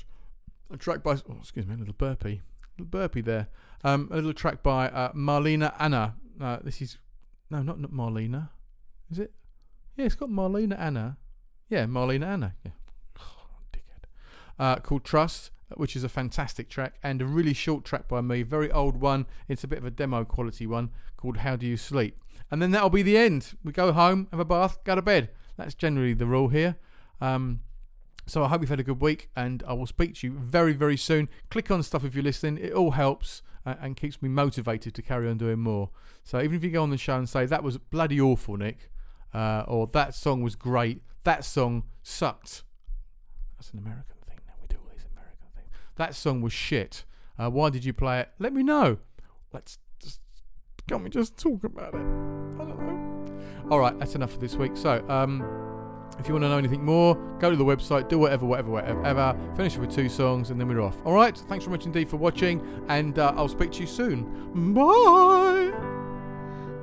a 0.73 0.77
track 0.77 1.03
by. 1.03 1.13
Oh, 1.13 1.37
excuse 1.41 1.67
me, 1.67 1.75
a 1.75 1.79
little 1.79 1.95
burpee, 1.95 2.43
a 2.63 2.83
little 2.83 2.91
burpee 2.91 3.21
there. 3.21 3.49
Um, 3.85 4.09
a 4.11 4.17
little 4.17 4.33
track 4.33 4.63
by 4.63 4.89
uh, 4.89 5.13
Marlena 5.13 5.75
Anna. 5.79 6.15
this 6.63 6.83
is 6.83 6.99
no, 7.51 7.63
not, 7.63 7.81
not 7.81 7.93
Marlena, 7.93 8.51
is 9.11 9.19
it? 9.19 9.33
Yeah, 9.97 10.07
it's 10.07 10.15
got 10.15 10.29
Marlena 10.29 10.79
Anna. 10.79 11.17
Yeah, 11.69 11.87
Marlena 11.87 12.27
Anna. 12.27 12.55
Yeah, 12.65 12.73
uh, 14.59 14.77
called 14.77 15.05
Trust, 15.05 15.51
which 15.75 15.95
is 15.95 16.03
a 16.03 16.09
fantastic 16.09 16.69
track 16.69 16.95
and 17.03 17.23
a 17.23 17.27
really 17.27 17.55
short 17.55 17.85
track 17.85 18.09
by 18.09 18.21
me. 18.21 18.43
Very 18.43 18.71
old 18.73 19.01
one. 19.01 19.27
It's 19.49 19.65
a 19.65 19.69
bit 19.69 19.79
of 19.79 19.85
a 19.85 19.91
demo 19.91 20.25
quality 20.25 20.67
one 20.67 20.91
called 21.17 21.39
How 21.39 21.57
Do 21.57 21.67
You 21.67 21.77
Sleep. 21.77 22.23
And 22.51 22.63
then 22.63 22.71
that'll 22.71 22.91
be 22.91 23.03
the 23.03 23.19
end. 23.19 23.55
We 23.63 23.73
go 23.73 23.93
home, 23.93 24.29
have 24.31 24.41
a 24.41 24.45
bath, 24.45 24.79
go 24.85 24.95
to 24.95 25.03
bed. 25.03 25.31
That's 25.57 25.75
generally 25.75 26.15
the 26.15 26.27
rule 26.27 26.49
here. 26.49 26.77
Um, 27.21 27.61
so 28.27 28.45
I 28.45 28.49
hope 28.49 28.61
you've 28.61 28.71
had 28.71 28.81
a 28.81 28.85
good 28.85 29.01
week, 29.01 29.31
and 29.35 29.63
I 29.67 29.73
will 29.73 29.87
speak 29.87 30.17
to 30.17 30.27
you 30.27 30.35
very, 30.35 30.73
very 30.75 30.97
soon. 30.97 31.29
Click 31.51 31.71
on 31.71 31.83
stuff 31.83 32.05
if 32.05 32.15
you're 32.15 32.23
listening; 32.23 32.59
it 32.63 32.73
all 32.73 32.93
helps 32.93 33.43
uh, 33.65 33.75
and 33.81 33.97
keeps 33.97 34.21
me 34.21 34.29
motivated 34.29 34.95
to 34.95 35.03
carry 35.03 35.29
on 35.29 35.39
doing 35.39 35.59
more. 35.59 35.91
So 36.25 36.41
even 36.41 36.57
if 36.57 36.63
you 36.63 36.71
go 36.71 36.83
on 36.83 36.91
the 36.91 36.99
show 36.99 37.17
and 37.17 37.29
say 37.29 37.47
that 37.47 37.63
was 37.63 37.79
bloody 37.79 38.21
awful, 38.21 38.57
Nick, 38.57 38.91
uh, 39.33 39.65
or 39.67 39.87
that 39.89 40.15
song 40.15 40.43
was 40.43 40.57
great, 40.57 41.03
that 41.25 41.45
song 41.45 41.85
sucked. 42.03 42.65
That's 43.57 43.71
an 43.73 43.79
American 43.79 44.17
thing. 44.27 44.39
Now 44.47 44.55
we 44.61 44.69
do 44.69 44.77
all 44.77 44.91
these 44.93 45.07
American 45.11 45.49
things. 45.55 45.69
That 45.99 46.15
song 46.15 46.41
was 46.41 46.53
shit. 46.53 47.05
Uh, 47.39 47.51
why 47.51 47.71
did 47.71 47.85
you 47.85 47.93
play 47.93 48.21
it? 48.21 48.31
Let 48.39 48.53
me 48.53 48.63
know. 48.63 48.99
Let's 49.53 49.79
just 50.01 50.21
can't 50.89 51.03
we 51.03 51.11
just 51.11 51.37
talk 51.37 51.65
about 51.65 51.93
it? 51.95 51.99
I 51.99 52.65
don't 52.65 52.81
know. 52.81 53.69
All 53.71 53.79
right, 53.79 53.99
that's 53.99 54.15
enough 54.15 54.33
for 54.33 54.39
this 54.39 54.55
week. 54.55 54.77
So, 54.77 55.07
um, 55.09 55.43
if 56.19 56.27
you 56.27 56.35
want 56.35 56.45
to 56.45 56.49
know 56.49 56.57
anything 56.57 56.85
more, 56.85 57.15
go 57.39 57.51
to 57.51 57.57
the 57.57 57.65
website, 57.65 58.09
do 58.09 58.19
whatever, 58.19 58.47
whatever, 58.47 58.71
whatever. 58.71 59.37
Finish 59.57 59.77
it 59.77 59.81
with 59.81 59.95
two 59.95 60.09
songs, 60.09 60.51
and 60.51 60.59
then 60.59 60.69
we're 60.69 60.81
off. 60.81 60.97
All 61.05 61.13
right. 61.13 61.37
Thanks 61.37 61.65
very 61.65 61.77
much 61.77 61.85
indeed 61.85 62.09
for 62.09 62.17
watching, 62.17 62.67
and 62.89 63.19
uh, 63.19 63.35
I'll 63.37 63.49
speak 63.49 63.73
to 63.73 63.81
you 63.81 63.87
soon. 63.87 64.73
Bye. 64.73 65.73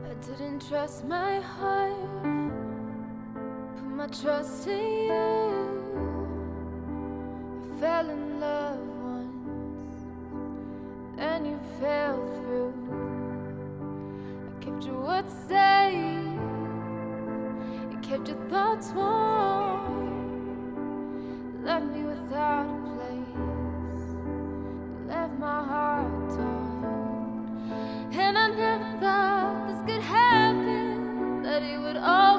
I 0.09 0.13
didn't 0.21 0.67
trust 0.67 1.05
my 1.05 1.39
heart, 1.39 1.93
put 3.75 3.85
my 3.85 4.07
trust 4.07 4.67
in 4.67 5.05
you. 5.05 5.13
I 7.63 7.79
fell 7.79 8.09
in 8.09 8.39
love 8.39 8.94
and 11.17 11.45
you 11.47 11.59
fell 11.79 12.17
through. 12.35 12.73
I 14.47 14.51
kept 14.63 14.83
your 14.85 15.01
words 15.01 15.33
safe, 15.47 16.39
you 17.91 17.97
kept 18.01 18.27
your 18.27 18.37
thoughts 18.49 18.91
warm, 18.91 20.03
left 21.63 21.85
me 21.85 22.03
without 22.03 22.65
a 22.65 22.77
place, 22.95 23.35
you 24.25 25.05
left 25.07 25.33
my 25.39 25.63
heart 25.63 26.29
torn. 26.29 28.11
And 28.11 28.37
I 28.37 28.47
never 28.49 28.97
thought 28.99 29.67
this 29.67 29.81
could 29.87 30.03
happen, 30.03 31.43
that 31.43 31.63
it 31.63 31.79
would 31.79 31.97
all 31.97 32.34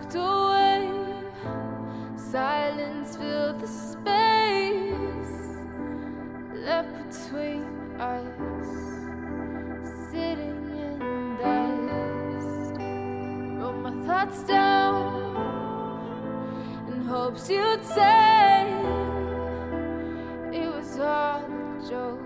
walked 0.00 0.14
away. 0.14 0.90
Silence 2.16 3.16
filled 3.16 3.60
the 3.60 3.66
space 3.66 4.86
left 6.54 6.92
between 7.08 7.64
us. 8.00 8.66
Sitting 10.10 10.70
in 10.78 11.36
dust. 11.38 12.80
Wrote 13.58 13.80
my 13.82 14.06
thoughts 14.06 14.42
down 14.44 15.06
in 16.88 17.04
hopes 17.06 17.50
you'd 17.50 17.84
say 17.84 18.66
it 20.52 20.68
was 20.74 20.98
all 20.98 21.44
a 21.44 21.88
joke. 21.88 22.19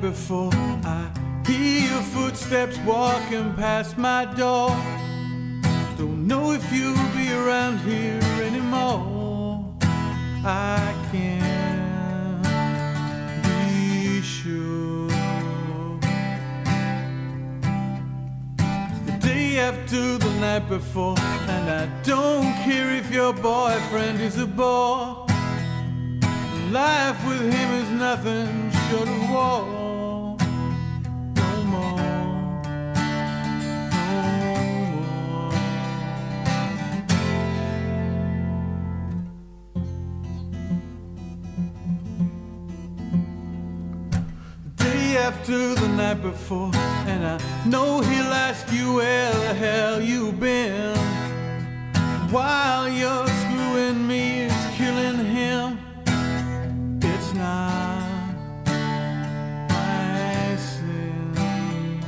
Before, 0.00 0.50
I 0.84 1.10
hear 1.46 1.90
your 1.90 2.02
footsteps 2.02 2.78
walking 2.86 3.54
past 3.54 3.98
my 3.98 4.24
door. 4.34 4.59
After 45.30 45.74
the 45.76 45.88
night 45.90 46.20
before, 46.22 46.72
and 47.06 47.24
I 47.24 47.36
know 47.64 48.00
he'll 48.00 48.34
ask 48.48 48.72
you 48.72 48.94
where 48.94 49.32
the 49.32 49.54
hell 49.54 50.02
you 50.02 50.32
been. 50.32 50.96
While 52.32 52.88
you're 52.88 53.28
screwing 53.42 54.08
me, 54.08 54.24
it's 54.46 54.64
killing 54.76 55.20
him. 55.38 55.78
It's 57.12 57.32
not 57.34 58.34
my 59.68 60.56
sin. 60.56 62.02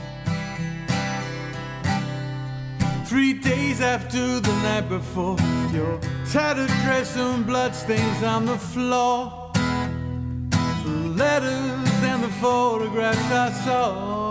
Three 3.07 3.35
days 3.35 3.81
after 3.81 4.41
the 4.41 4.55
night 4.69 4.89
before, 4.89 5.37
your 5.73 6.01
tattered 6.33 6.75
dress 6.85 7.17
and 7.17 7.47
bloodstains 7.47 8.23
on 8.25 8.47
the 8.47 8.59
floor. 8.59 9.53
Letters 11.23 11.82
photographs 12.43 13.31
I 13.31 13.53
saw. 13.65 14.22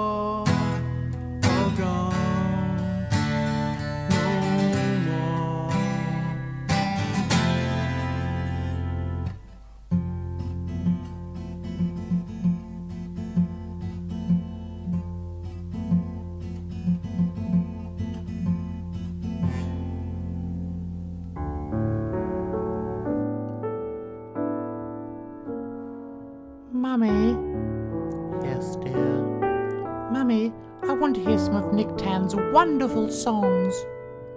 Songs. 33.12 33.76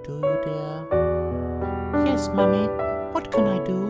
Do 0.03 0.14
you, 0.14 0.41
dear? 0.45 0.87
Yes, 2.05 2.29
Mummy. 2.35 2.66
What 3.12 3.31
can 3.33 3.47
I 3.47 3.59
do? 3.64 3.87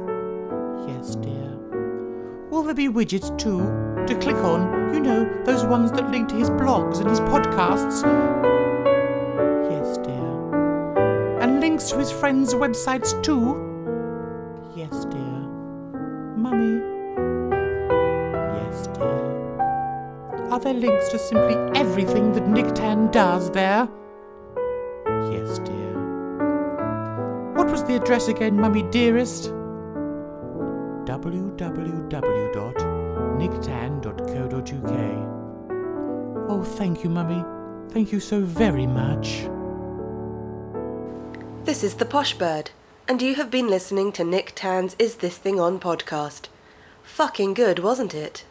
Yes, 0.88 1.16
dear. 1.16 1.58
Will 2.50 2.64
there 2.64 2.76
be 2.76 2.88
widgets 2.88 3.36
too 3.39 3.60
to 4.08 4.16
click 4.16 4.36
on? 4.38 4.93
You 4.93 5.01
know, 5.01 5.43
those 5.45 5.64
ones 5.66 5.91
that 5.91 6.10
link 6.12 6.30
to 6.30 6.36
his 6.36 6.49
blogs 6.49 6.99
and 6.99 7.10
his 7.10 7.20
podcasts? 7.22 8.03
Yes, 9.72 9.97
dear. 9.97 11.41
And 11.41 11.60
links 11.60 11.89
to 11.89 11.97
his 11.97 12.12
friends' 12.12 12.53
websites 12.53 13.12
too? 13.24 13.56
Yes, 14.76 15.06
dear. 15.06 15.39
Mummy? 16.36 16.82
Yes, 18.58 18.88
dear. 18.88 20.49
Are 20.51 20.60
there 20.60 20.74
links 20.74 21.10
to 21.10 21.20
simply 21.20 21.56
everything 21.80 22.34
that 22.34 22.47
Nick 22.47 22.74
Tan 22.76 23.10
does 23.12 23.49
there? 23.51 23.88
Yes, 25.32 25.60
dear. 25.60 25.93
What 27.56 27.72
was 27.72 27.84
the 27.84 27.95
address 27.95 28.28
again, 28.28 28.60
Mummy 28.60 28.84
dearest? 28.84 29.55
Thank 37.96 38.12
you 38.12 38.20
so 38.20 38.41
very 38.41 38.86
much. 38.86 39.48
This 41.64 41.82
is 41.82 41.96
the 41.96 42.04
Posh 42.04 42.34
Bird, 42.34 42.72
and 43.08 43.22
you 43.22 43.36
have 43.36 43.50
been 43.50 43.70
listening 43.70 44.12
to 44.12 44.26
Nick 44.26 44.52
Tan's 44.54 44.98
Is 45.00 45.16
This 45.16 45.38
Thing 45.38 45.62
On 45.62 45.80
podcast. 45.80 46.50
Fucking 47.04 47.54
good, 47.54 47.80
wasn't 47.80 48.14
it? 48.14 48.43